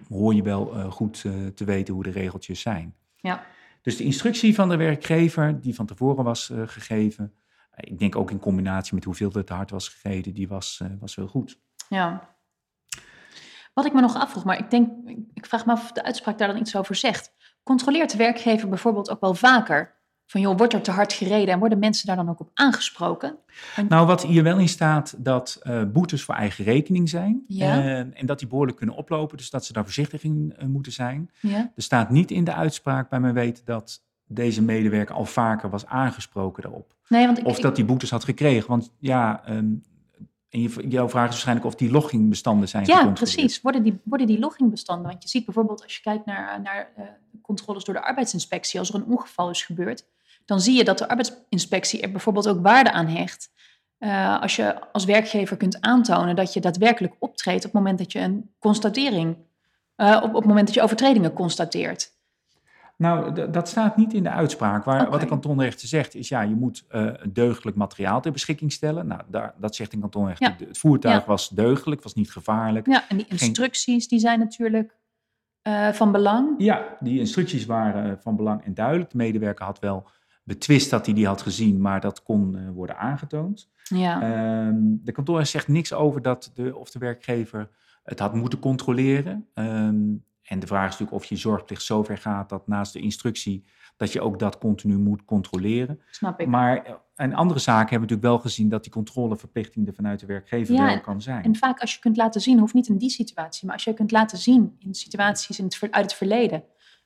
hoor 0.10 0.34
je 0.34 0.44
wel 0.44 0.66
goed 0.92 1.22
te 1.56 1.66
weten 1.66 1.94
hoe 1.94 2.04
de 2.04 2.12
regeltjes 2.12 2.62
zijn. 2.62 2.96
Ja. 3.16 3.44
Dus 3.84 3.98
de 3.98 4.04
instructie 4.04 4.56
van 4.56 4.70
de 4.70 4.76
werkgever, 4.76 5.62
die 5.62 5.76
van 5.76 5.86
tevoren 5.86 6.24
was 6.24 6.50
uh, 6.50 6.68
gegeven, 6.68 7.34
ik 7.76 8.00
denk 8.00 8.16
ook 8.16 8.32
in 8.32 8.40
combinatie 8.40 8.96
met 8.96 9.04
hoeveel 9.04 9.32
er 9.32 9.46
te 9.46 9.54
hard 9.54 9.72
was 9.72 9.88
gereden, 9.88 10.34
die 10.34 10.48
was, 10.48 10.82
was 11.00 11.16
wel 11.16 11.28
goed. 11.28 11.60
Ja. 11.90 12.36
Wat 13.74 13.86
ik 13.86 13.94
me 13.94 14.02
nog 14.02 14.16
afvroeg, 14.16 14.44
maar 14.44 14.60
ik 14.60 14.70
denk, 14.70 15.10
ik 15.34 15.46
vraag 15.46 15.66
me 15.66 15.72
af 15.72 15.84
of 15.84 15.92
de 15.92 16.04
uitspraak 16.04 16.38
daar 16.38 16.48
dan 16.48 16.60
iets 16.60 16.76
over 16.76 16.96
zegt. 16.96 17.32
Controleert 17.64 18.12
de 18.12 18.18
werkgever 18.18 18.70
bijvoorbeeld 18.70 19.10
ook 19.10 19.22
wel 19.22 19.34
vaker 19.34 20.02
van 20.34 20.42
joh, 20.42 20.58
wordt 20.58 20.74
er 20.74 20.82
te 20.82 20.92
hard 20.92 21.14
gereden 21.14 21.54
en 21.54 21.60
worden 21.60 21.80
mensen 21.80 22.08
daar 22.08 22.16
dan 22.16 22.30
ook 22.30 22.40
op 22.40 22.50
aangesproken? 22.54 23.36
En... 23.76 23.86
Nou, 23.88 24.08
wat 24.08 24.24
hier 24.24 24.44
wel 24.44 24.58
in 24.58 24.70
staat, 24.70 25.16
dat 25.18 25.60
uh, 25.64 25.84
boetes 25.84 26.24
voor 26.24 26.36
eigen 26.36 26.64
rekening 26.64 27.10
zijn 27.10 27.44
ja. 27.48 27.78
uh, 27.78 27.98
en 27.98 28.26
dat 28.26 28.40
die 28.40 28.48
behoorlijk 28.48 28.78
kunnen 28.78 28.96
oplopen, 28.96 29.38
dus 29.38 29.50
dat 29.50 29.66
ze 29.66 29.74
daar 29.74 29.84
voorzichtig 29.84 30.24
in 30.24 30.56
uh, 30.60 30.66
moeten 30.66 30.92
zijn. 30.92 31.30
Ja. 31.40 31.72
Er 31.76 31.84
staat 31.84 32.10
niet 32.10 32.32
in 32.32 32.44
de 32.44 32.54
uitspraak 32.54 33.10
bij 33.10 33.20
mijn 33.20 33.34
weten 33.34 33.66
dat 33.66 34.04
deze 34.28 34.62
medewerker 34.62 35.16
al 35.16 35.26
vaker 35.26 35.70
was 35.70 35.86
aangesproken 35.86 36.64
daarop. 36.64 36.96
Nee, 37.08 37.26
want 37.26 37.38
ik, 37.38 37.46
of 37.46 37.60
dat 37.60 37.76
die 37.76 37.86
boetes 37.86 38.10
had 38.10 38.24
gekregen, 38.24 38.70
want 38.70 38.92
ja, 39.00 39.44
um, 39.50 39.84
en 40.50 40.62
je, 40.62 40.88
jouw 40.88 41.10
vraag 41.10 41.24
is 41.24 41.30
waarschijnlijk 41.30 41.68
of 41.68 41.76
die 41.76 41.92
loggingbestanden 41.92 42.68
zijn 42.68 42.86
Ja, 42.86 43.12
precies. 43.12 43.62
Worden 43.62 43.84
die, 43.84 44.00
worden 44.04 44.28
die 44.28 44.40
loggingbestanden? 44.40 45.08
Want 45.08 45.24
je 45.24 45.30
ziet 45.30 45.46
bijvoorbeeld 45.46 45.84
als 45.84 45.96
je 45.96 46.02
kijkt 46.02 46.26
naar, 46.26 46.62
naar 46.62 46.90
controles 47.42 47.84
door 47.84 47.94
de 47.94 48.04
arbeidsinspectie, 48.04 48.80
als 48.80 48.90
er 48.90 48.96
een 48.96 49.06
ongeval 49.06 49.50
is 49.50 49.64
gebeurd, 49.64 50.06
dan 50.46 50.60
zie 50.60 50.78
je 50.78 50.84
dat 50.84 50.98
de 50.98 51.08
arbeidsinspectie 51.08 52.02
er 52.02 52.12
bijvoorbeeld 52.12 52.48
ook 52.48 52.62
waarde 52.62 52.92
aan 52.92 53.08
hecht. 53.08 53.52
Uh, 54.00 54.42
als 54.42 54.56
je 54.56 54.92
als 54.92 55.06
werkgever 55.06 55.58
kunt 55.58 55.82
aantonen 55.82 56.36
dat 56.36 56.54
je 56.54 56.60
daadwerkelijk 56.60 57.16
optreedt 57.20 57.66
op 57.66 57.72
het 57.72 57.74
moment 57.74 57.98
dat 57.98 58.12
je 58.12 58.20
een 58.20 58.54
constatering, 58.60 59.38
uh, 59.98 60.22
op, 60.24 60.30
op 60.30 60.36
het 60.36 60.46
moment 60.46 60.66
dat 60.66 60.76
je 60.76 60.82
overtredingen 60.82 61.34
constateert. 61.34 62.12
Nou, 62.98 63.50
dat 63.52 63.68
staat 63.68 63.98
niet 63.98 64.14
in 64.14 64.24
de 64.24 64.30
uitspraak. 64.30 64.84
Waar, 64.84 65.00
okay. 65.00 65.12
Wat 65.12 65.20
de 65.20 65.26
kantonrechter 65.26 65.88
zegt 65.88 66.16
is, 66.16 66.28
ja, 66.28 66.42
je 66.42 66.56
moet 66.56 66.86
uh, 66.92 67.12
deugdelijk 67.30 67.78
materiaal 67.78 68.22
ter 68.22 68.32
beschikking 68.32 68.72
stellen. 68.72 69.08
Nou, 69.08 69.22
daar, 69.28 69.54
dat 69.58 69.76
zegt 69.76 69.92
de 69.92 70.00
kantonrechter. 70.00 70.56
Ja. 70.60 70.66
Het 70.68 70.78
voertuig 70.78 71.20
ja. 71.20 71.26
was 71.26 71.50
deugdelijk, 71.50 72.04
was 72.04 72.14
niet 72.14 72.32
gevaarlijk. 72.32 72.88
Ja, 72.88 73.10
en 73.10 73.18
die 73.18 73.26
instructies 73.30 73.84
Geen... 73.84 74.08
die 74.10 74.20
zijn 74.20 74.40
natuurlijk 74.40 74.98
uh, 75.68 75.90
van 75.90 76.12
belang. 76.12 76.54
Ja, 76.58 76.98
die 77.00 77.20
instructies 77.20 77.66
waren 77.66 78.22
van 78.22 78.36
belang 78.36 78.64
en 78.64 78.74
duidelijk. 78.74 79.10
De 79.10 79.18
medewerker 79.18 79.66
had 79.66 79.80
wel 79.80 80.08
betwist 80.44 80.90
dat 80.90 81.06
hij 81.06 81.16
die 81.16 81.28
had 81.28 81.42
gezien, 81.42 81.82
maar 81.82 82.02
dat 82.02 82.24
kon 82.24 82.56
uh, 82.58 82.70
worden 82.70 82.98
aangetoond. 82.98 83.70
Ja. 83.84 84.68
Um, 84.68 85.02
de 85.04 85.12
kantonrechter 85.12 85.60
zegt 85.60 85.72
niks 85.72 85.94
over 85.94 86.22
dat 86.22 86.52
de, 86.54 86.76
of 86.76 86.92
de 86.92 87.00
werkgever 87.00 87.70
het 88.04 88.20
had 88.20 88.34
moeten 88.34 88.60
controleren. 88.60 89.48
Um, 89.54 90.24
en 90.44 90.60
de 90.60 90.68
vraag 90.68 90.86
is 90.86 90.92
natuurlijk 90.92 91.18
of 91.24 91.26
je 91.26 91.36
zorgplicht 91.36 91.82
zover 91.82 92.18
gaat 92.18 92.50
dat 92.50 92.68
naast 92.68 92.94
de 92.94 93.00
instructie, 93.00 93.64
dat 93.98 94.12
je 94.12 94.22
ook 94.22 94.40
dat 94.40 94.58
continu 94.58 94.98
moet 94.98 95.26
controleren. 95.26 96.00
Snap 96.12 96.40
ik. 96.40 96.48
Maar 96.48 97.02
in 97.16 97.36
andere 97.36 97.60
zaken 97.60 97.90
hebben 97.90 98.08
we 98.08 98.14
natuurlijk 98.14 98.22
wel 98.22 98.40
gezien 98.40 98.70
dat 98.70 98.84
die 98.84 98.92
controleverplichting 98.92 99.88
er 99.88 99.94
vanuit 99.94 100.20
de 100.20 100.26
werkgever 100.26 100.76
ja, 100.76 100.86
wel 100.86 101.02
kan 101.02 101.22
zijn. 101.22 101.44
En 101.44 101.56
vaak 101.56 101.80
als 101.80 101.94
je 101.94 102.00
kunt 102.00 102.18
laten 102.18 102.42
zien, 102.42 102.60
hoeft 102.60 102.74
niet 102.74 102.88
in 102.88 102.98
die 102.98 103.10
situatie, 103.10 103.66
maar 103.66 103.76
als 103.76 103.84
je 103.84 103.94
kunt 103.94 104.12
laten 104.12 104.38
zien 104.38 104.76
in 104.80 104.94
situaties 104.94 105.60
in 105.60 105.66
het, 105.66 105.78
uit 105.92 106.06
het 106.06 106.14
verleden, 106.14 106.64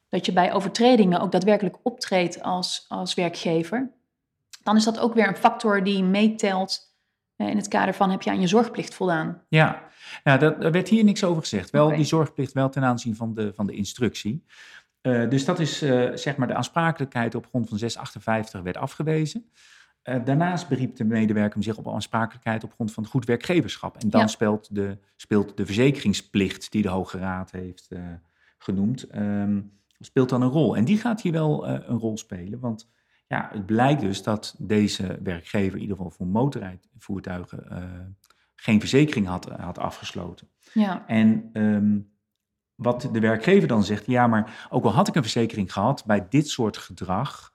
dat 0.10 0.26
je 0.26 0.34
bij 0.34 0.54
overtredingen 0.54 1.20
ook 1.20 1.32
daadwerkelijk 1.32 1.78
optreedt 1.84 2.42
als, 2.44 2.86
als 2.88 3.14
werkgever, 3.14 3.92
dan 4.64 4.76
is 4.76 4.84
dat 4.84 5.00
ook 5.00 5.14
weer 5.14 5.28
een 5.28 5.36
factor 5.36 5.84
die 5.84 6.04
meetelt 6.04 6.96
in 7.36 7.58
het 7.58 7.68
kader 7.68 7.94
van 7.94 8.10
heb 8.10 8.22
je 8.22 8.30
aan 8.30 8.42
je 8.42 8.48
zorgplicht 8.48 8.94
voldaan. 8.94 9.42
Ja, 10.24 10.38
dat, 10.38 10.62
daar 10.62 10.72
werd 10.72 10.90
hier 10.90 11.04
niks 11.04 11.24
over 11.24 11.42
gezegd. 11.42 11.70
Wel 11.70 11.86
okay. 11.86 11.98
die 11.98 12.06
zorgplicht 12.06 12.54
wel 12.54 12.70
ten 12.70 12.84
aanzien 12.84 13.16
van 13.16 13.34
de, 13.34 13.54
van 13.54 13.68
de 13.68 13.74
instructie. 13.74 14.46
Uh, 15.02 15.30
dus 15.30 15.46
dat 15.46 15.60
is 15.60 15.84
uh, 15.84 16.16
zeg 16.16 16.38
maar 16.38 16.48
de 16.48 16.54
aansprakelijkheid 16.54 17.36
op 17.36 17.48
grond 17.48 17.70
van 17.70 17.78
658 17.78 18.62
werd 18.62 18.78
afgewezen. 18.78 19.50
Eh, 20.08 20.26
daarnaast 20.26 20.68
beriep 20.68 20.96
de 20.96 21.04
medewerker 21.04 21.64
zich 21.64 21.78
op 21.78 21.88
aansprakelijkheid 21.88 22.64
op 22.64 22.74
grond 22.74 22.94
van 22.94 23.06
goed 23.06 23.26
werkgeverschap. 23.26 23.98
En 23.98 24.10
dan 24.10 24.22
Ja. 24.22 24.28
speelt, 24.28 24.76
de, 24.76 24.98
speelt 25.16 25.58
de 25.58 25.66
verzekeringsplicht 25.66 26.72
die 26.72 26.82
de 26.82 26.90
Hoge 26.90 27.18
Raad 27.18 27.52
heeft 27.52 27.88
eh, 27.90 28.00
genoemd, 28.58 29.04
ehm, 29.04 29.62
speelt 30.00 30.30
dan 30.30 30.42
een 30.42 30.50
rol. 30.50 30.76
En 30.76 30.86
die 30.86 30.98
gaat 30.98 31.22
hier 31.22 31.32
wel 31.32 31.68
eh, 31.68 31.90
een 31.90 31.98
rol 31.98 32.18
spelen, 32.18 32.60
want 32.60 32.90
ja, 33.28 33.50
het 33.52 33.66
blijkt 33.66 34.02
dus 34.02 34.24
dat 34.24 34.56
deze 34.58 35.20
werkgever 35.24 35.76
in 35.76 35.82
ieder 35.82 35.96
geval 35.96 36.12
voor 36.12 36.28
motorrijvoertuigen 36.28 37.70
eh, 37.70 37.84
geen 38.56 38.80
verzekering 38.80 39.28
had, 39.28 39.46
had 39.46 39.78
afgesloten. 39.80 40.50
Ja, 40.74 41.08
En 41.08 41.50
ehm, 41.54 42.00
wat 42.76 43.10
de 43.12 43.20
werkgever 43.20 43.68
dan 43.68 43.84
zegt, 43.84 44.06
ja, 44.06 44.28
maar 44.28 44.68
ook 44.70 44.84
al 44.84 44.92
had 44.94 45.08
ik 45.08 45.16
een 45.16 45.22
verzekering 45.22 45.74
gehad, 45.74 46.06
bij 46.06 46.28
dit 46.30 46.50
soort 46.50 46.78
gedrag 46.78 47.54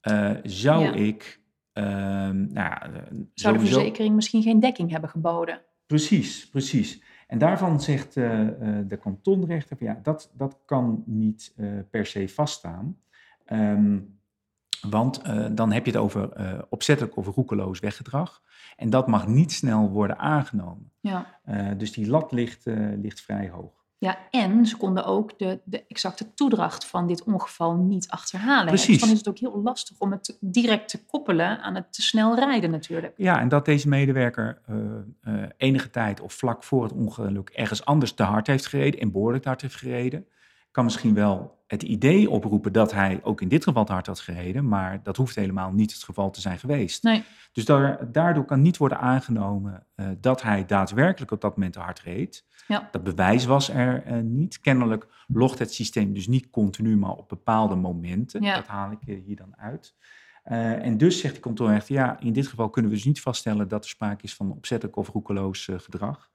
eh, 0.00 0.30
zou 0.42 0.82
Ja. 0.84 0.92
ik, 0.92 1.40
ehm, 1.72 2.36
nou 2.36 2.52
ja, 2.52 2.82
eh, 2.82 3.02
zou 3.34 3.54
de 3.58 3.60
verzekering 3.66 4.14
misschien 4.14 4.42
geen 4.42 4.60
dekking 4.60 4.90
hebben 4.90 5.10
geboden? 5.10 5.62
Precies, 5.86 6.48
precies. 6.48 7.02
En 7.30 7.38
daarvan 7.38 7.80
zegt 7.80 8.16
eh, 8.16 8.48
eh, 8.48 8.88
de 8.88 8.96
kantonrechter, 8.96 9.76
ja, 9.80 9.98
dat, 10.02 10.32
dat 10.36 10.58
kan 10.64 11.02
niet 11.06 11.52
eh, 11.56 11.68
per 11.90 12.06
se 12.06 12.28
vaststaan. 12.28 12.96
Ehm, 13.44 13.98
want 14.80 15.22
dan 15.56 15.72
heb 15.72 15.84
je 15.84 15.90
het 15.90 16.00
over 16.00 16.66
opzettelijk 16.68 17.16
of 17.16 17.26
roekeloos 17.26 17.80
weggedrag. 17.80 18.42
En 18.76 18.90
dat 18.90 19.06
mag 19.06 19.26
niet 19.26 19.52
snel 19.52 19.90
worden 19.90 20.18
aangenomen. 20.18 20.92
Ja. 21.00 21.40
Dus 21.76 21.92
die 21.92 22.08
lat 22.08 22.32
ligt, 22.32 22.64
ligt 22.96 23.20
vrij 23.20 23.48
hoog. 23.48 23.79
Ja, 24.00 24.18
en 24.30 24.66
ze 24.66 24.76
konden 24.76 25.04
ook 25.04 25.38
de, 25.38 25.60
de 25.64 25.84
exacte 25.88 26.34
toedracht 26.34 26.84
van 26.84 27.06
dit 27.06 27.24
ongeval 27.24 27.74
niet 27.76 28.08
achterhalen. 28.08 28.66
Precies. 28.66 28.86
Dus 28.86 29.00
dan 29.00 29.10
is 29.10 29.18
het 29.18 29.28
ook 29.28 29.38
heel 29.38 29.60
lastig 29.62 29.96
om 29.98 30.10
het 30.10 30.36
direct 30.40 30.88
te 30.88 31.04
koppelen 31.04 31.60
aan 31.62 31.74
het 31.74 31.92
te 31.92 32.02
snel 32.02 32.34
rijden 32.34 32.70
natuurlijk. 32.70 33.12
Ja, 33.16 33.40
en 33.40 33.48
dat 33.48 33.64
deze 33.64 33.88
medewerker 33.88 34.60
eh, 34.66 34.76
eh, 35.20 35.48
enige 35.56 35.90
tijd 35.90 36.20
of 36.20 36.32
vlak 36.32 36.64
voor 36.64 36.82
het 36.82 36.92
ongeluk 36.92 37.48
ergens 37.48 37.84
anders 37.84 38.12
te 38.12 38.22
hard 38.22 38.46
heeft 38.46 38.66
gereden 38.66 39.00
en 39.00 39.12
behoorlijk 39.12 39.42
te 39.42 39.48
hard 39.48 39.60
heeft 39.60 39.76
gereden, 39.76 40.26
kan 40.70 40.84
misschien 40.84 41.14
wel 41.14 41.58
het 41.70 41.82
idee 41.82 42.30
oproepen 42.30 42.72
dat 42.72 42.92
hij 42.92 43.20
ook 43.22 43.40
in 43.40 43.48
dit 43.48 43.64
geval 43.64 43.84
te 43.84 43.92
hard 43.92 44.06
had 44.06 44.20
gereden, 44.20 44.68
maar 44.68 45.02
dat 45.02 45.16
hoeft 45.16 45.34
helemaal 45.34 45.72
niet 45.72 45.92
het 45.92 46.02
geval 46.02 46.30
te 46.30 46.40
zijn 46.40 46.58
geweest. 46.58 47.02
Nee. 47.02 47.24
Dus 47.52 47.64
daar, 47.64 48.12
daardoor 48.12 48.44
kan 48.44 48.62
niet 48.62 48.76
worden 48.76 48.98
aangenomen 48.98 49.86
eh, 49.94 50.06
dat 50.20 50.42
hij 50.42 50.66
daadwerkelijk 50.66 51.30
op 51.30 51.40
dat 51.40 51.56
moment 51.56 51.72
te 51.72 51.80
hard 51.80 52.00
reed. 52.00 52.44
Ja. 52.66 52.88
Dat 52.90 53.02
bewijs 53.02 53.44
was 53.44 53.68
er 53.68 54.02
eh, 54.02 54.20
niet. 54.20 54.60
Kennelijk 54.60 55.06
logt 55.26 55.58
het 55.58 55.74
systeem 55.74 56.14
dus 56.14 56.26
niet 56.26 56.50
continu, 56.50 56.96
maar 56.96 57.10
op 57.14 57.28
bepaalde 57.28 57.74
momenten. 57.74 58.42
Ja. 58.42 58.54
Dat 58.54 58.66
haal 58.66 58.90
ik 58.90 59.06
eh, 59.06 59.24
hier 59.24 59.36
dan 59.36 59.56
uit. 59.56 59.94
En 60.42 60.98
dus 60.98 61.20
zegt 61.20 61.34
de 61.34 61.40
kantoorrechter, 61.40 61.94
ja, 61.94 62.20
in 62.20 62.32
dit 62.32 62.46
geval 62.46 62.70
kunnen 62.70 62.90
we 62.90 62.96
dus 62.96 63.06
niet 63.06 63.20
vaststellen 63.20 63.68
dat 63.68 63.84
er 63.84 63.90
sprake 63.90 64.24
is 64.24 64.34
van 64.34 64.52
opzettelijk 64.52 64.96
of 64.96 65.08
roekeloos 65.08 65.68
gedrag. 65.76 66.30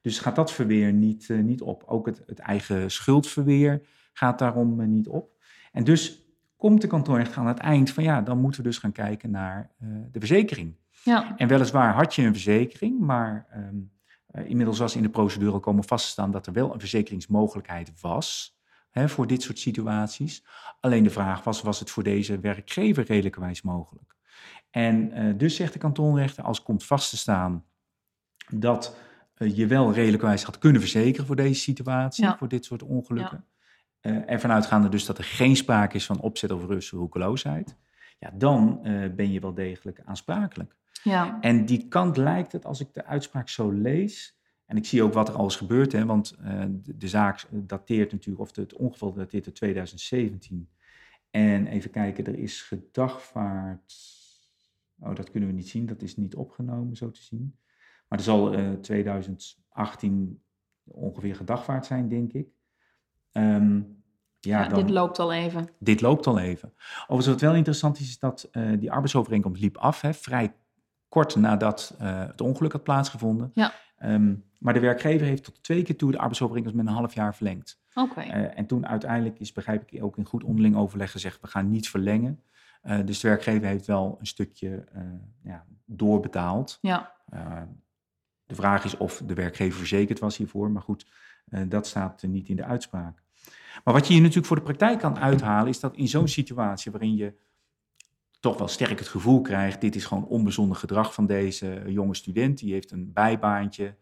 Dus 0.00 0.18
gaat 0.18 0.36
dat 0.36 0.52
verweer 0.52 0.92
niet, 0.92 1.30
eh, 1.30 1.38
niet 1.38 1.62
op. 1.62 1.82
Ook 1.86 2.06
het, 2.06 2.22
het 2.26 2.38
eigen 2.38 2.90
schuldverweer 2.90 3.82
gaat 4.12 4.38
daarom 4.38 4.80
eh, 4.80 4.86
niet 4.86 5.08
op. 5.08 5.38
En 5.72 5.84
dus 5.84 6.24
komt 6.56 6.80
de 6.80 6.86
kantoorrechter 6.86 7.38
aan 7.38 7.46
het 7.46 7.58
eind 7.58 7.90
van, 7.90 8.04
ja, 8.04 8.20
dan 8.20 8.38
moeten 8.38 8.62
we 8.62 8.68
dus 8.68 8.78
gaan 8.78 8.92
kijken 8.92 9.30
naar 9.30 9.70
eh, 9.78 9.88
de 10.10 10.18
verzekering. 10.18 10.74
Ja, 11.04 11.36
En 11.36 11.48
weliswaar 11.48 11.94
had 11.94 12.14
je 12.14 12.22
een 12.22 12.32
verzekering, 12.32 12.98
maar 12.98 13.46
ehm, 13.50 13.76
eh, 14.26 14.48
inmiddels 14.50 14.78
was 14.78 14.96
in 14.96 15.02
de 15.02 15.08
procedure 15.08 15.52
al 15.52 15.60
komen 15.60 15.84
vast 15.84 16.04
te 16.04 16.10
staan 16.10 16.30
dat 16.30 16.46
er 16.46 16.52
wel 16.52 16.72
een 16.72 16.80
verzekeringsmogelijkheid 16.80 18.00
was 18.00 18.58
hè, 18.90 19.08
voor 19.08 19.26
dit 19.26 19.42
soort 19.42 19.58
situaties. 19.58 20.44
Alleen 20.80 21.02
de 21.02 21.10
vraag 21.10 21.44
was, 21.44 21.62
was 21.62 21.80
het 21.80 21.90
voor 21.90 22.02
deze 22.02 22.40
werkgever 22.40 23.04
redelijkerwijs 23.04 23.62
mogelijk? 23.62 24.16
En 24.70 25.36
dus 25.38 25.56
zegt 25.56 25.72
de 25.72 25.78
kantonrechter, 25.78 26.44
als 26.44 26.62
komt 26.62 26.84
vast 26.84 27.10
te 27.10 27.16
staan 27.16 27.64
dat 28.48 28.96
je 29.48 29.66
wel 29.66 29.92
redelijkerwijs 29.92 30.42
had 30.42 30.58
kunnen 30.58 30.80
verzekeren 30.80 31.26
voor 31.26 31.36
deze 31.36 31.60
situatie, 31.60 32.24
Ja. 32.24 32.36
voor 32.38 32.48
dit 32.48 32.64
soort 32.64 32.82
ongelukken. 32.82 33.44
Eh 34.00 34.30
ervan 34.30 34.50
uitgaande 34.50 34.88
dus 34.88 35.04
dat 35.04 35.18
er 35.18 35.24
geen 35.24 35.56
sprake 35.56 35.96
is 35.96 36.06
van 36.06 36.20
opzet 36.20 36.50
of 36.50 36.66
rust 36.66 36.90
roekeloosheid. 36.90 37.76
Ja, 38.18 38.30
dan 38.34 38.80
eh, 38.84 39.10
ben 39.14 39.32
je 39.32 39.40
wel 39.40 39.54
degelijk 39.54 40.00
aansprakelijk. 40.04 40.76
ja, 41.02 41.40
En 41.40 41.64
die 41.66 41.88
kant 41.88 42.16
lijkt 42.16 42.52
het, 42.52 42.64
als 42.64 42.80
ik 42.80 42.94
de 42.94 43.04
uitspraak 43.04 43.48
zo 43.48 43.70
lees, 43.70 44.38
en 44.66 44.76
ik 44.76 44.84
zie 44.86 45.02
ook 45.02 45.12
wat 45.12 45.28
er 45.28 45.34
al 45.34 45.46
is 45.46 45.56
gebeurd, 45.56 45.92
hè, 45.92 46.04
want 46.06 46.30
eh, 46.42 46.64
de, 46.68 46.96
de 46.96 47.08
zaak 47.08 47.46
dateert 47.50 48.12
natuurlijk, 48.12 48.40
of 48.48 48.56
het 48.56 48.74
ongeval 48.74 49.12
dateert 49.12 49.46
uit 49.46 49.54
2017. 49.54 50.68
En 51.30 51.66
even 51.66 51.90
kijken, 51.90 52.24
er 52.26 52.38
is 52.38 52.62
gedagvaard, 52.62 53.94
oh 54.98 55.14
dat 55.14 55.30
kunnen 55.30 55.48
we 55.48 55.54
niet 55.54 55.68
zien, 55.68 55.86
dat 55.86 56.02
is 56.02 56.16
niet 56.16 56.34
opgenomen 56.34 56.96
zo 56.96 57.10
te 57.10 57.22
zien. 57.22 57.54
Maar 58.10 58.18
er 58.18 58.24
zal 58.24 58.52
eh 58.54 58.72
2018 58.72 60.42
ongeveer 60.84 61.36
gedagvaard 61.36 61.86
zijn, 61.86 62.08
denk 62.08 62.32
ik. 62.32 62.48
Ehm, 63.32 63.76
ja, 64.40 64.62
Ja, 64.62 64.68
dan, 64.68 64.78
dit 64.80 64.90
loopt 64.90 65.18
al 65.18 65.32
even. 65.32 65.68
dit 65.78 66.00
loopt 66.00 66.26
al 66.26 66.38
even. 66.38 66.72
Overigens, 67.02 67.26
wat 67.26 67.40
wel 67.40 67.54
interessant 67.54 67.98
is, 67.98 68.08
is 68.08 68.18
dat 68.18 68.48
eh, 68.52 68.70
die 68.78 68.90
arbeidsovereenkomst 68.92 69.60
liep 69.62 69.76
af, 69.76 70.00
hè, 70.00 70.14
vrij 70.14 70.54
kort 71.08 71.36
nadat 71.36 71.94
eh, 71.98 72.18
het 72.26 72.40
ongeluk 72.40 72.72
had 72.72 72.82
plaatsgevonden. 72.82 73.50
Ja. 73.54 73.72
Ehm, 73.96 74.34
maar 74.58 74.74
de 74.74 74.80
werkgever 74.80 75.26
heeft 75.26 75.44
tot 75.44 75.62
twee 75.62 75.82
keer 75.82 75.96
toe 75.96 76.10
de 76.10 76.18
arbeidsovereenkomst 76.18 76.78
met 76.78 76.86
een 76.86 76.92
half 76.92 77.14
jaar 77.14 77.34
verlengd. 77.34 77.80
Oké, 77.94 78.20
Eh, 78.20 78.58
en 78.58 78.66
toen 78.66 78.86
uiteindelijk 78.86 79.38
is, 79.38 79.52
begrijp 79.52 79.90
ik, 79.90 80.02
ook 80.02 80.16
in 80.16 80.24
goed 80.24 80.44
onderling 80.44 80.76
overleg 80.76 81.10
gezegd, 81.10 81.40
we 81.40 81.46
gaan 81.46 81.70
niet 81.70 81.88
verlengen. 81.88 82.42
Eh, 82.82 82.98
dus 83.04 83.20
de 83.20 83.28
werkgever 83.28 83.66
heeft 83.68 83.86
wel 83.86 84.16
een 84.20 84.26
stukje 84.26 84.84
eh, 84.92 85.02
ja, 85.42 85.64
doorbetaald. 85.84 86.78
ja, 86.80 87.12
Eh, 87.30 87.62
de 88.50 88.56
vraag 88.56 88.84
is 88.84 88.96
of 88.96 89.22
de 89.26 89.34
werkgever 89.34 89.78
verzekerd 89.78 90.18
was 90.18 90.36
hiervoor, 90.36 90.70
maar 90.70 90.82
goed, 90.82 91.06
eh, 91.48 91.60
dat 91.68 91.86
staat 91.86 92.22
niet 92.22 92.48
in 92.48 92.56
de 92.56 92.64
uitspraak. 92.64 93.22
Maar 93.84 93.94
wat 93.94 94.06
je 94.06 94.12
hier 94.12 94.20
natuurlijk 94.20 94.46
voor 94.46 94.56
de 94.56 94.62
praktijk 94.62 94.98
kan 94.98 95.18
uithalen, 95.18 95.68
is 95.68 95.80
dat 95.80 95.96
in 95.96 96.08
zo'n 96.08 96.28
situatie 96.28 96.90
waarin 96.90 97.16
je 97.16 97.34
toch 98.40 98.58
wel 98.58 98.68
sterk 98.68 98.98
het 98.98 99.08
gevoel 99.08 99.40
krijgt, 99.40 99.80
dit 99.80 99.94
is 99.94 100.04
gewoon 100.04 100.26
onbezonnen 100.26 100.76
gedrag 100.76 101.14
van 101.14 101.26
deze 101.26 101.82
jonge 101.86 102.14
student, 102.14 102.58
die 102.58 102.72
heeft 102.72 102.90
een 102.90 103.12
bijbaantje, 103.12 103.96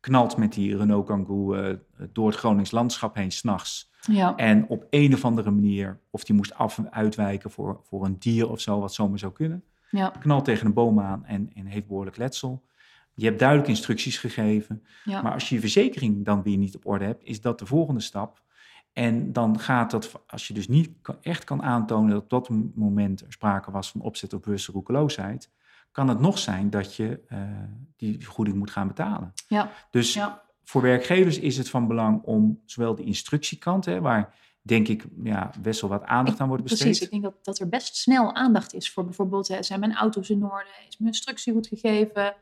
knalt 0.00 0.36
met 0.36 0.52
die 0.52 0.76
Renault 0.76 1.06
Kangoo 1.06 1.54
eh, 1.54 1.76
door 2.12 2.26
het 2.26 2.36
Gronings 2.36 2.70
landschap 2.70 3.14
heen 3.14 3.32
s'nachts. 3.32 3.92
ja, 4.00 4.36
En 4.36 4.68
op 4.68 4.86
een 4.90 5.14
of 5.14 5.24
andere 5.24 5.50
manier, 5.50 6.00
of 6.10 6.24
die 6.24 6.34
moest 6.34 6.54
af 6.54 6.80
uitwijken 6.90 7.50
voor, 7.50 7.80
voor 7.82 8.04
een 8.04 8.18
dier 8.18 8.50
of 8.50 8.60
zo, 8.60 8.80
wat 8.80 8.94
zomaar 8.94 9.18
zou 9.18 9.32
kunnen 9.32 9.64
ja, 9.98 10.08
knalt 10.08 10.44
tegen 10.44 10.66
een 10.66 10.72
boom 10.72 11.00
aan 11.00 11.24
en, 11.24 11.50
en 11.54 11.66
heeft 11.66 11.86
behoorlijk 11.86 12.16
letsel. 12.16 12.64
Je 13.14 13.24
hebt 13.24 13.38
duidelijk 13.38 13.68
instructies 13.68 14.18
gegeven. 14.18 14.82
ja. 15.04 15.22
Maar 15.22 15.32
als 15.32 15.48
je 15.48 15.54
je 15.54 15.60
verzekering 15.60 16.24
dan 16.24 16.42
weer 16.42 16.56
niet 16.56 16.76
op 16.76 16.86
orde 16.86 17.04
hebt, 17.04 17.24
is 17.24 17.40
dat 17.40 17.58
de 17.58 17.66
volgende 17.66 18.00
stap. 18.00 18.42
En 18.92 19.32
dan 19.32 19.58
gaat 19.58 19.90
dat, 19.90 20.12
als 20.26 20.48
je 20.48 20.54
dus 20.54 20.68
niet 20.68 20.90
echt 21.20 21.44
kan 21.44 21.62
aantonen 21.62 22.10
dat 22.10 22.22
op 22.22 22.30
dat 22.30 22.48
moment 22.74 23.20
er 23.20 23.32
sprake 23.32 23.70
was 23.70 23.90
van 23.90 24.00
opzet 24.00 24.32
of 24.32 24.40
bewuste 24.40 24.72
roekeloosheid, 24.72 25.50
kan 25.92 26.08
het 26.08 26.20
nog 26.20 26.38
zijn 26.38 26.70
dat 26.70 26.94
je 26.94 27.20
eh, 27.28 27.38
die 27.96 28.18
vergoeding 28.24 28.56
moet 28.56 28.70
gaan 28.70 28.86
betalen. 28.88 29.32
ja, 29.48 29.70
Dus 29.90 30.14
ja. 30.14 30.42
voor 30.64 30.82
werkgevers 30.82 31.38
is 31.38 31.56
het 31.56 31.68
van 31.70 31.86
belang 31.86 32.22
om 32.22 32.60
zowel 32.64 32.94
de 32.94 33.04
instructiekant, 33.04 33.84
hè, 33.84 34.00
waar 34.00 34.34
denk 34.62 34.88
ik 34.88 35.04
ja, 35.22 35.50
best 35.60 35.80
wel 35.80 35.90
wat 35.90 36.02
aandacht 36.04 36.36
Ik- 36.36 36.42
aan 36.42 36.48
wordt 36.48 36.62
besteed. 36.62 36.80
Precies, 36.82 37.04
ik 37.04 37.10
denk 37.10 37.22
dat, 37.22 37.34
dat 37.44 37.58
er 37.58 37.68
best 37.68 37.96
snel 37.96 38.34
aandacht 38.34 38.74
is 38.74 38.90
voor 38.92 39.04
bijvoorbeeld, 39.04 39.48
hè, 39.48 39.62
zijn 39.62 39.80
mijn 39.80 39.94
auto's 39.94 40.30
in 40.30 40.44
orde, 40.44 40.70
is 40.88 40.98
mijn 40.98 41.12
instructie 41.12 41.52
goed 41.52 41.66
gegeven? 41.66 42.34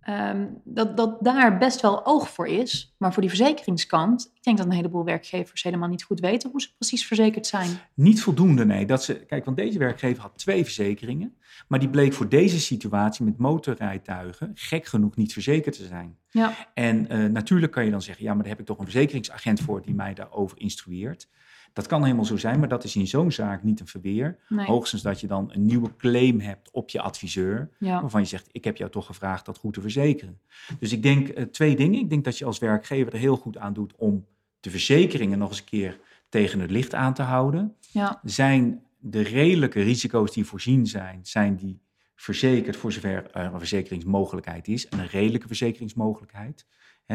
Ehm, 0.00 0.46
dat, 0.64 0.96
dat 0.96 1.16
daar 1.20 1.58
best 1.58 1.80
wel 1.80 2.06
oog 2.06 2.30
voor 2.30 2.46
is. 2.46 2.94
Maar 2.98 3.12
voor 3.12 3.22
die 3.22 3.30
verzekeringskant, 3.30 4.30
ik 4.34 4.42
denk 4.42 4.56
dat 4.56 4.66
een 4.66 4.72
heleboel 4.72 5.04
werkgevers 5.04 5.62
helemaal 5.62 5.88
niet 5.88 6.02
goed 6.02 6.20
weten 6.20 6.50
hoe 6.50 6.60
ze 6.60 6.74
precies 6.74 7.06
verzekerd 7.06 7.46
zijn. 7.46 7.70
Niet 7.94 8.22
voldoende, 8.22 8.64
nee. 8.64 8.86
Dat 8.86 9.04
ze, 9.04 9.14
kijk, 9.14 9.44
want 9.44 9.56
deze 9.56 9.78
werkgever 9.78 10.22
had 10.22 10.38
twee 10.38 10.64
verzekeringen, 10.64 11.34
maar 11.68 11.78
die 11.78 11.88
bleek 11.88 12.12
voor 12.12 12.28
deze 12.28 12.60
situatie 12.60 13.24
met 13.24 13.38
motorrijtuigen 13.38 14.50
gek 14.54 14.86
genoeg 14.86 15.16
niet 15.16 15.32
verzekerd 15.32 15.76
te 15.76 15.86
zijn. 15.86 16.18
Ja, 16.30 16.54
En 16.74 17.08
eh, 17.08 17.24
natuurlijk 17.24 17.72
kan 17.72 17.84
je 17.84 17.90
dan 17.90 18.02
zeggen, 18.02 18.24
ja, 18.24 18.32
maar 18.32 18.42
daar 18.42 18.52
heb 18.52 18.60
ik 18.60 18.66
toch 18.66 18.78
een 18.78 18.84
verzekeringsagent 18.84 19.60
voor 19.60 19.82
die 19.82 19.94
mij 19.94 20.14
daarover 20.14 20.58
instrueert. 20.58 21.28
Dat 21.72 21.86
kan 21.86 22.02
helemaal 22.04 22.24
zo 22.24 22.36
zijn, 22.36 22.58
maar 22.58 22.68
dat 22.68 22.84
is 22.84 22.96
in 22.96 23.06
zo'n 23.06 23.32
zaak 23.32 23.62
niet 23.62 23.80
een 23.80 23.86
verweer. 23.86 24.38
nee. 24.48 24.66
Hoogstens 24.66 25.02
dat 25.02 25.20
je 25.20 25.26
dan 25.26 25.50
een 25.52 25.64
nieuwe 25.64 25.96
claim 25.96 26.40
hebt 26.40 26.70
op 26.70 26.90
je 26.90 27.00
adviseur, 27.00 27.70
Ja, 27.78 28.00
waarvan 28.00 28.20
je 28.20 28.26
zegt, 28.26 28.48
ik 28.52 28.64
heb 28.64 28.76
jou 28.76 28.90
toch 28.90 29.06
gevraagd 29.06 29.44
dat 29.44 29.58
goed 29.58 29.74
te 29.74 29.80
verzekeren. 29.80 30.40
Dus 30.78 30.92
ik 30.92 31.02
denk 31.02 31.28
eh, 31.28 31.44
twee 31.44 31.76
dingen. 31.76 32.00
Ik 32.00 32.10
denk 32.10 32.24
dat 32.24 32.38
je 32.38 32.44
als 32.44 32.58
werkgever 32.58 33.12
er 33.12 33.18
heel 33.18 33.36
goed 33.36 33.58
aan 33.58 33.72
doet 33.72 33.94
om 33.96 34.26
de 34.60 34.70
verzekeringen 34.70 35.38
nog 35.38 35.48
eens 35.48 35.58
een 35.58 35.64
keer 35.64 35.98
tegen 36.28 36.60
het 36.60 36.70
licht 36.70 36.94
aan 36.94 37.14
te 37.14 37.22
houden 37.22 37.74
ja, 37.92 38.20
zijn 38.24 38.82
de 38.98 39.22
redelijke 39.22 39.82
risico's 39.82 40.32
die 40.32 40.44
voorzien 40.44 40.86
zijn, 40.86 41.20
zijn 41.22 41.56
die 41.56 41.80
verzekerd 42.14 42.76
voor 42.76 42.92
zover 42.92 43.30
er 43.32 43.44
een 43.52 43.58
verzekeringsmogelijkheid 43.58 44.68
is. 44.68 44.88
En 44.88 44.98
een 44.98 45.06
redelijke 45.06 45.46
verzekeringsmogelijkheid. 45.46 46.66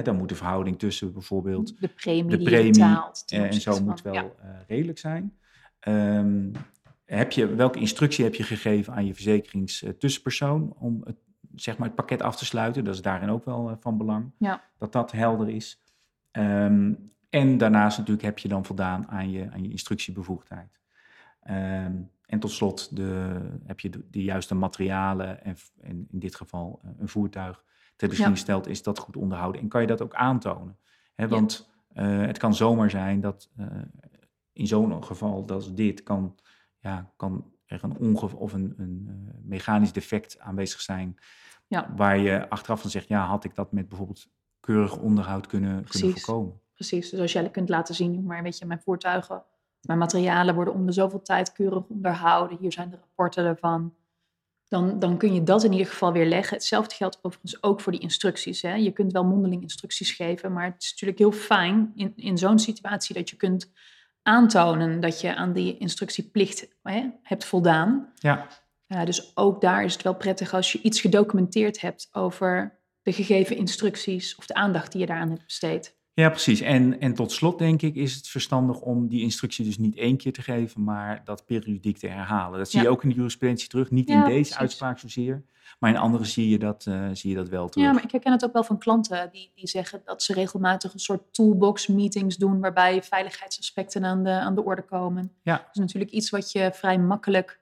Dan 0.04 0.16
moet 0.18 0.30
de 0.30 0.36
verhouding 0.36 0.80
tussen 0.80 1.14
bijvoorbeeld 1.14 1.82
de 1.82 1.88
premie 1.88 2.38
de 2.38 2.44
premie 2.44 2.72
betaalt. 2.72 3.24
eh, 3.28 3.42
en 3.44 3.54
zo 3.54 3.80
moet 3.84 4.02
wel 4.02 4.14
ja. 4.14 4.22
eh, 4.42 4.50
redelijk 4.68 4.98
zijn. 4.98 5.38
Ehm, 5.80 6.52
heb 7.06 7.32
je, 7.32 7.56
welke 7.56 7.80
instructie 7.80 8.24
heb 8.24 8.36
je 8.36 8.44
gegeven 8.44 8.94
aan 8.94 9.06
je 9.06 9.14
verzekeringstussenpersoon 9.14 10.74
om 10.80 11.02
het, 11.06 11.16
zeg 11.56 11.78
maar 11.78 11.88
het 11.88 11.96
pakket 11.96 12.22
af 12.22 12.36
te 12.36 12.46
sluiten? 12.46 12.84
Dat 12.84 12.94
is 12.94 13.02
daarin 13.02 13.30
ook 13.30 13.46
wel 13.46 13.78
van 13.80 13.98
belang, 13.98 14.32
Ja. 14.38 14.62
dat 14.78 14.92
dat 14.92 15.12
helder 15.12 15.50
is. 15.50 15.82
Ehm, 16.32 16.94
en 17.30 17.58
daarnaast 17.58 17.98
natuurlijk 17.98 18.26
heb 18.26 18.40
je 18.40 18.48
dan 18.48 18.66
voldaan 18.66 19.08
aan 19.08 19.32
je, 19.32 19.52
aan 19.52 19.64
je 19.64 19.70
instructiebevoegdheid. 19.70 20.80
Ehm, 21.42 21.94
en 22.26 22.40
tot 22.40 22.52
slot 22.52 22.96
de, 22.96 23.40
heb 23.66 23.80
je 23.80 23.90
de, 23.90 24.04
de 24.12 24.24
juiste 24.24 24.56
materialen 24.56 25.44
en, 25.44 25.56
en 25.82 26.08
in 26.12 26.20
dit 26.20 26.36
geval 26.36 26.80
eh, 26.84 26.90
een 26.98 27.08
voertuig 27.08 27.64
ter 27.96 28.08
beschikking 28.08 28.38
stelt, 28.38 28.68
is 28.68 28.84
dat 28.84 29.00
goed 29.00 29.16
onderhouden. 29.16 29.62
En 29.62 29.68
kan 29.68 29.82
je 29.82 29.88
dat 29.88 30.02
ook 30.02 30.14
aantonen? 30.14 30.78
Want 31.16 31.70
eh, 31.88 32.22
het 32.22 32.38
kan 32.38 32.56
zomaar 32.56 32.90
zijn 32.90 33.20
dat 33.20 33.50
eh, 33.58 33.68
in 34.54 34.68
zo'n 34.68 35.04
geval 35.04 35.46
als 35.48 35.74
dit 35.74 36.04
kan, 36.04 36.36
ja, 36.80 37.14
kan 37.16 37.54
er 37.66 37.84
een 37.84 37.98
ongeval 37.98 38.40
of 38.40 38.54
een, 38.54 38.74
een 38.78 39.06
eh, 39.08 39.36
mechanisch 39.44 39.94
defect 39.94 40.40
aanwezig 40.40 40.82
zijn. 40.82 41.18
Ja. 41.68 41.94
Waar 41.96 42.18
je 42.18 42.50
achteraf 42.50 42.82
van 42.82 42.90
zegt, 42.90 43.08
ja, 43.08 43.26
had 43.26 43.44
ik 43.44 43.56
dat 43.56 43.72
met 43.72 43.88
bijvoorbeeld 43.88 44.28
keurig 44.60 44.98
onderhoud 44.98 45.48
kunnen, 45.48 45.84
kunnen 45.84 46.12
voorkomen. 46.12 46.60
Precies, 46.74 47.10
dus 47.10 47.20
als 47.20 47.32
jij 47.32 47.50
kunt 47.50 47.70
laten 47.70 47.96
zien, 47.96 48.24
maar 48.24 48.44
weet 48.44 48.58
je, 48.58 48.66
mijn 48.66 48.82
voertuigen, 48.82 49.44
mijn 49.82 50.00
materialen 50.00 50.56
worden 50.56 50.74
om 50.74 50.86
de 50.86 50.92
zoveel 50.92 51.22
tijd 51.22 51.52
keurig 51.52 51.84
onderhouden. 51.88 52.58
Hier 52.58 52.72
zijn 52.72 52.90
de 52.90 52.98
rapporten 52.98 53.46
ervan. 53.46 53.94
Dan, 54.68 55.00
dan 55.00 55.18
kun 55.18 55.34
je 55.34 55.44
dat 55.44 55.64
in 55.64 55.72
ieder 55.72 55.88
geval 55.88 56.12
weer 56.12 56.26
leggen. 56.26 56.58
Hetzelfde 56.58 56.96
geldt 56.96 57.20
overigens 57.22 57.64
ook 57.64 57.82
voor 57.82 57.92
die 57.92 58.02
instructies. 58.02 58.62
Hè. 58.62 58.74
Je 58.74 58.92
kunt 58.92 59.12
wel 59.12 59.26
mondeling 59.26 59.62
instructies 59.62 60.12
geven, 60.12 60.54
maar 60.54 60.66
het 60.66 60.84
is 60.84 60.90
natuurlijk 60.90 61.20
heel 61.20 61.32
fijn 61.32 61.92
in, 61.96 62.14
in 62.16 62.38
zo'n 62.38 62.60
situatie 62.60 63.16
dat 63.16 63.30
je 63.30 63.36
kunt 63.36 63.72
aantonen 64.22 65.00
dat 65.00 65.22
je 65.22 65.36
aan 65.36 65.54
die 65.54 65.78
instructieplicht 65.78 66.68
hè, 66.82 67.10
hebt 67.22 67.46
voldaan. 67.46 68.12
Ja, 68.88 69.06
dus 69.06 69.38
ook 69.38 69.62
daar 69.62 69.84
is 69.84 69.94
het 69.94 70.02
wel 70.02 70.16
prettig 70.16 70.54
als 70.54 70.72
je 70.72 70.82
iets 70.82 71.02
gedocumenteerd 71.02 71.82
hebt 71.82 72.10
over 72.12 72.80
de 73.02 73.14
gegeven 73.14 73.58
instructies 73.58 74.36
of 74.36 74.46
de 74.46 74.54
aandacht 74.54 74.92
die 74.92 75.02
je 75.02 75.08
daaraan 75.08 75.30
hebt 75.30 75.46
besteed. 75.46 75.95
Ja, 76.16 76.30
precies. 76.30 76.62
En, 76.62 77.00
en 77.00 77.14
tot 77.14 77.32
slot 77.32 77.58
denk 77.60 77.82
ik 77.82 77.96
is 77.96 78.16
het 78.16 78.28
verstandig 78.28 78.80
om 78.80 79.08
die 79.08 79.22
instructie 79.22 79.66
dus 79.66 79.78
niet 79.78 79.96
één 79.96 80.18
keer 80.18 80.34
te 80.34 80.42
geven, 80.42 80.84
maar 80.84 81.22
dat 81.24 81.46
periodiek 81.46 81.98
te 81.98 82.08
herhalen. 82.08 82.58
Dat 82.58 82.70
zie 82.70 82.80
Ja. 82.80 82.86
je 82.86 82.92
ook 82.92 83.04
in 83.04 83.10
de 83.10 83.16
jurisprudentie 83.16 83.68
terug. 83.70 83.92
Niet 83.92 84.08
Ja, 84.10 84.14
in 84.16 84.20
deze 84.22 84.34
precies. 84.36 84.58
uitspraak 84.58 85.00
zozeer, 85.00 85.44
maar 85.80 85.90
in 85.90 85.98
andere 85.98 86.26
zie 86.26 86.50
je 86.50 86.60
dat, 86.60 86.86
eh, 86.88 87.10
zie 87.14 87.30
je 87.30 87.36
dat 87.36 87.50
wel 87.50 87.70
terug. 87.70 87.88
Ja, 87.88 87.94
maar 87.94 88.04
ik 88.04 88.12
herken 88.12 88.32
het 88.32 88.46
ook 88.46 88.54
wel 88.54 88.64
van 88.64 88.78
klanten 88.78 89.30
die, 89.32 89.52
die 89.56 89.68
zeggen 89.68 90.02
dat 90.06 90.24
ze 90.24 90.34
regelmatig 90.34 90.94
een 90.94 91.00
soort 91.00 91.34
toolbox 91.34 91.88
meetings 91.88 92.38
doen 92.38 92.60
waarbij 92.60 93.04
veiligheidsaspecten 93.04 94.06
aan 94.06 94.24
de, 94.24 94.30
aan 94.30 94.56
de 94.56 94.64
orde 94.64 94.82
komen. 94.82 95.32
Ja. 95.42 95.58
Dat 95.58 95.70
is 95.74 95.80
natuurlijk 95.80 96.12
iets 96.12 96.30
wat 96.30 96.52
je 96.52 96.70
vrij 96.74 96.98
makkelijk 97.00 97.60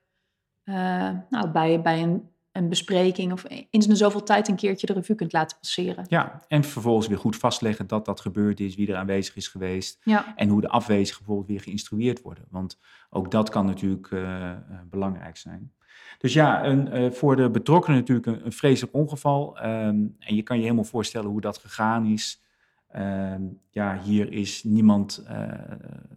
eh, 0.63 1.09
nou, 1.29 1.47
bij, 1.51 1.81
bij 1.81 2.01
een, 2.03 2.29
een 2.53 2.69
bespreking 2.69 3.31
of 3.31 3.45
eens 3.69 3.87
in 3.87 3.95
zoveel 3.95 4.23
tijd 4.23 4.47
een 4.47 4.55
keertje 4.55 4.87
de 4.87 4.93
revue 4.93 5.15
kunt 5.15 5.33
laten 5.33 5.57
passeren. 5.57 6.05
Ja, 6.07 6.41
en 6.47 6.63
vervolgens 6.63 7.07
weer 7.07 7.17
goed 7.17 7.35
vastleggen 7.35 7.87
dat 7.87 8.05
dat 8.05 8.21
gebeurd 8.21 8.59
is, 8.59 8.75
wie 8.75 8.91
er 8.91 8.95
aanwezig 8.95 9.35
is 9.35 9.47
geweest 9.47 9.99
Ja, 10.03 10.33
en 10.35 10.49
hoe 10.49 10.61
de 10.61 10.69
afwezigen 10.69 11.17
bijvoorbeeld 11.17 11.47
weer 11.47 11.61
geïnstrueerd 11.61 12.21
worden. 12.21 12.45
Want 12.49 12.79
ook 13.09 13.31
dat 13.31 13.49
kan 13.49 13.65
natuurlijk 13.65 14.11
eh, 14.11 14.51
eh, 14.51 14.59
belangrijk 14.89 15.37
zijn. 15.37 15.71
Dus 16.17 16.33
ja, 16.33 16.65
een, 16.65 16.87
eh, 16.87 17.11
voor 17.11 17.35
de 17.35 17.49
betrokkenen 17.49 17.99
natuurlijk 17.99 18.27
een, 18.27 18.45
een 18.45 18.51
vreselijk 18.51 18.95
ongeval. 18.95 19.57
ehm, 19.57 20.05
en 20.19 20.35
je 20.35 20.43
kan 20.43 20.57
je 20.57 20.63
helemaal 20.63 20.83
voorstellen 20.83 21.29
hoe 21.29 21.41
dat 21.41 21.57
gegaan 21.57 22.05
is. 22.05 22.41
Ehm, 22.87 23.41
ja, 23.69 23.99
hier 24.01 24.31
is 24.31 24.63
niemand 24.63 25.25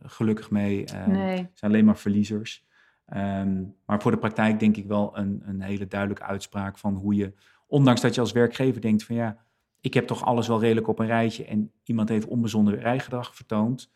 gelukkig 0.03 0.51
mee. 0.51 0.85
Ehm, 0.85 1.11
nee. 1.11 1.37
Het 1.37 1.59
zijn 1.59 1.71
alleen 1.71 1.85
maar 1.85 1.99
verliezers. 1.99 2.66
Ehm, 3.07 3.63
maar 3.87 4.03
voor 4.03 4.11
de 4.11 4.19
praktijk 4.19 4.61
denk 4.61 4.77
ik 4.77 4.87
wel 4.87 5.19
een, 5.19 5.43
een 5.45 5.61
hele 5.61 5.87
duidelijke 5.87 6.25
uitspraak 6.25 6.79
van 6.79 6.95
hoe 6.95 7.15
je, 7.15 7.33
ondanks 7.67 8.01
dat 8.01 8.15
je 8.15 8.21
als 8.21 8.33
werkgever 8.33 8.81
denkt 8.81 9.05
van 9.05 9.17
ja, 9.17 9.45
ik 9.81 9.95
heb 9.95 10.07
toch 10.07 10.25
alles 10.25 10.49
wel 10.49 10.61
redelijk 10.61 10.89
op 10.89 10.99
een 10.99 11.07
rijtje 11.07 11.45
en 11.45 11.73
iemand 11.85 12.09
heeft 12.09 12.27
onbezonnen 12.27 12.75
rijgedrag 12.79 13.35
vertoond. 13.35 13.95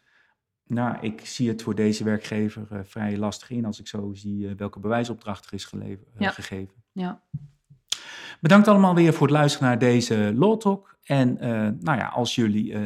Nou, 0.67 0.97
ik 1.01 1.27
zie 1.27 1.49
het 1.49 1.63
voor 1.63 1.75
deze 1.75 2.05
werkgever 2.05 2.67
eh, 2.71 2.79
vrij 2.83 3.17
lastig 3.19 3.51
in 3.51 3.65
als 3.65 3.81
ik 3.81 3.87
zo 3.87 4.11
zie 4.13 4.49
eh, 4.49 4.55
welke 4.57 4.81
bewijsopdracht 4.81 5.47
er 5.47 5.53
is 5.55 5.65
gelever- 5.65 6.07
eh, 6.15 6.21
Ja. 6.21 6.31
gegeven. 6.31 6.75
Ja. 6.93 7.23
Bedankt 8.41 8.69
allemaal 8.69 8.95
weer 8.95 9.13
voor 9.13 9.27
het 9.27 9.37
luisteren 9.37 9.69
naar 9.69 9.79
deze 9.79 10.33
Law 10.37 10.59
Talk. 10.61 10.99
En 11.03 11.37
nou 11.81 11.99
ja, 11.99 12.07
als 12.07 12.35
jullie 12.35 12.77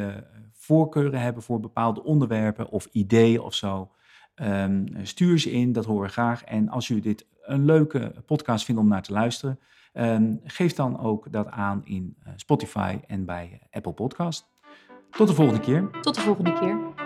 voorkeuren 0.51 1.21
hebben 1.21 1.43
voor 1.43 1.59
bepaalde 1.59 2.03
onderwerpen 2.03 2.69
of 2.69 2.87
ideeën 2.91 3.39
of 3.39 3.53
zo, 3.53 3.91
ehm, 4.35 4.85
stuur 5.01 5.39
ze 5.39 5.51
in, 5.51 5.71
dat 5.71 5.85
horen 5.85 6.05
we 6.05 6.11
graag. 6.11 6.43
En 6.43 6.69
als 6.69 6.87
jullie 6.87 7.03
dit 7.03 7.25
een 7.41 7.65
leuke 7.65 8.13
podcast 8.25 8.65
vinden 8.65 8.83
om 8.83 8.89
naar 8.89 9.03
te 9.03 9.13
luisteren, 9.13 9.59
ehm, 9.93 10.35
geef 10.43 10.73
dan 10.73 10.99
ook 10.99 11.31
dat 11.31 11.47
aan 11.49 11.81
in 11.85 12.15
eh, 12.23 12.33
Spotify 12.35 12.99
en 13.07 13.25
bij 13.25 13.61
Apple 13.71 13.93
Podcast. 13.93 14.47
Tot 15.11 15.27
de 15.27 15.33
volgende 15.33 15.59
keer. 15.59 15.89
Tot 16.01 16.15
de 16.15 16.21
volgende 16.21 16.53
keer. 16.53 17.04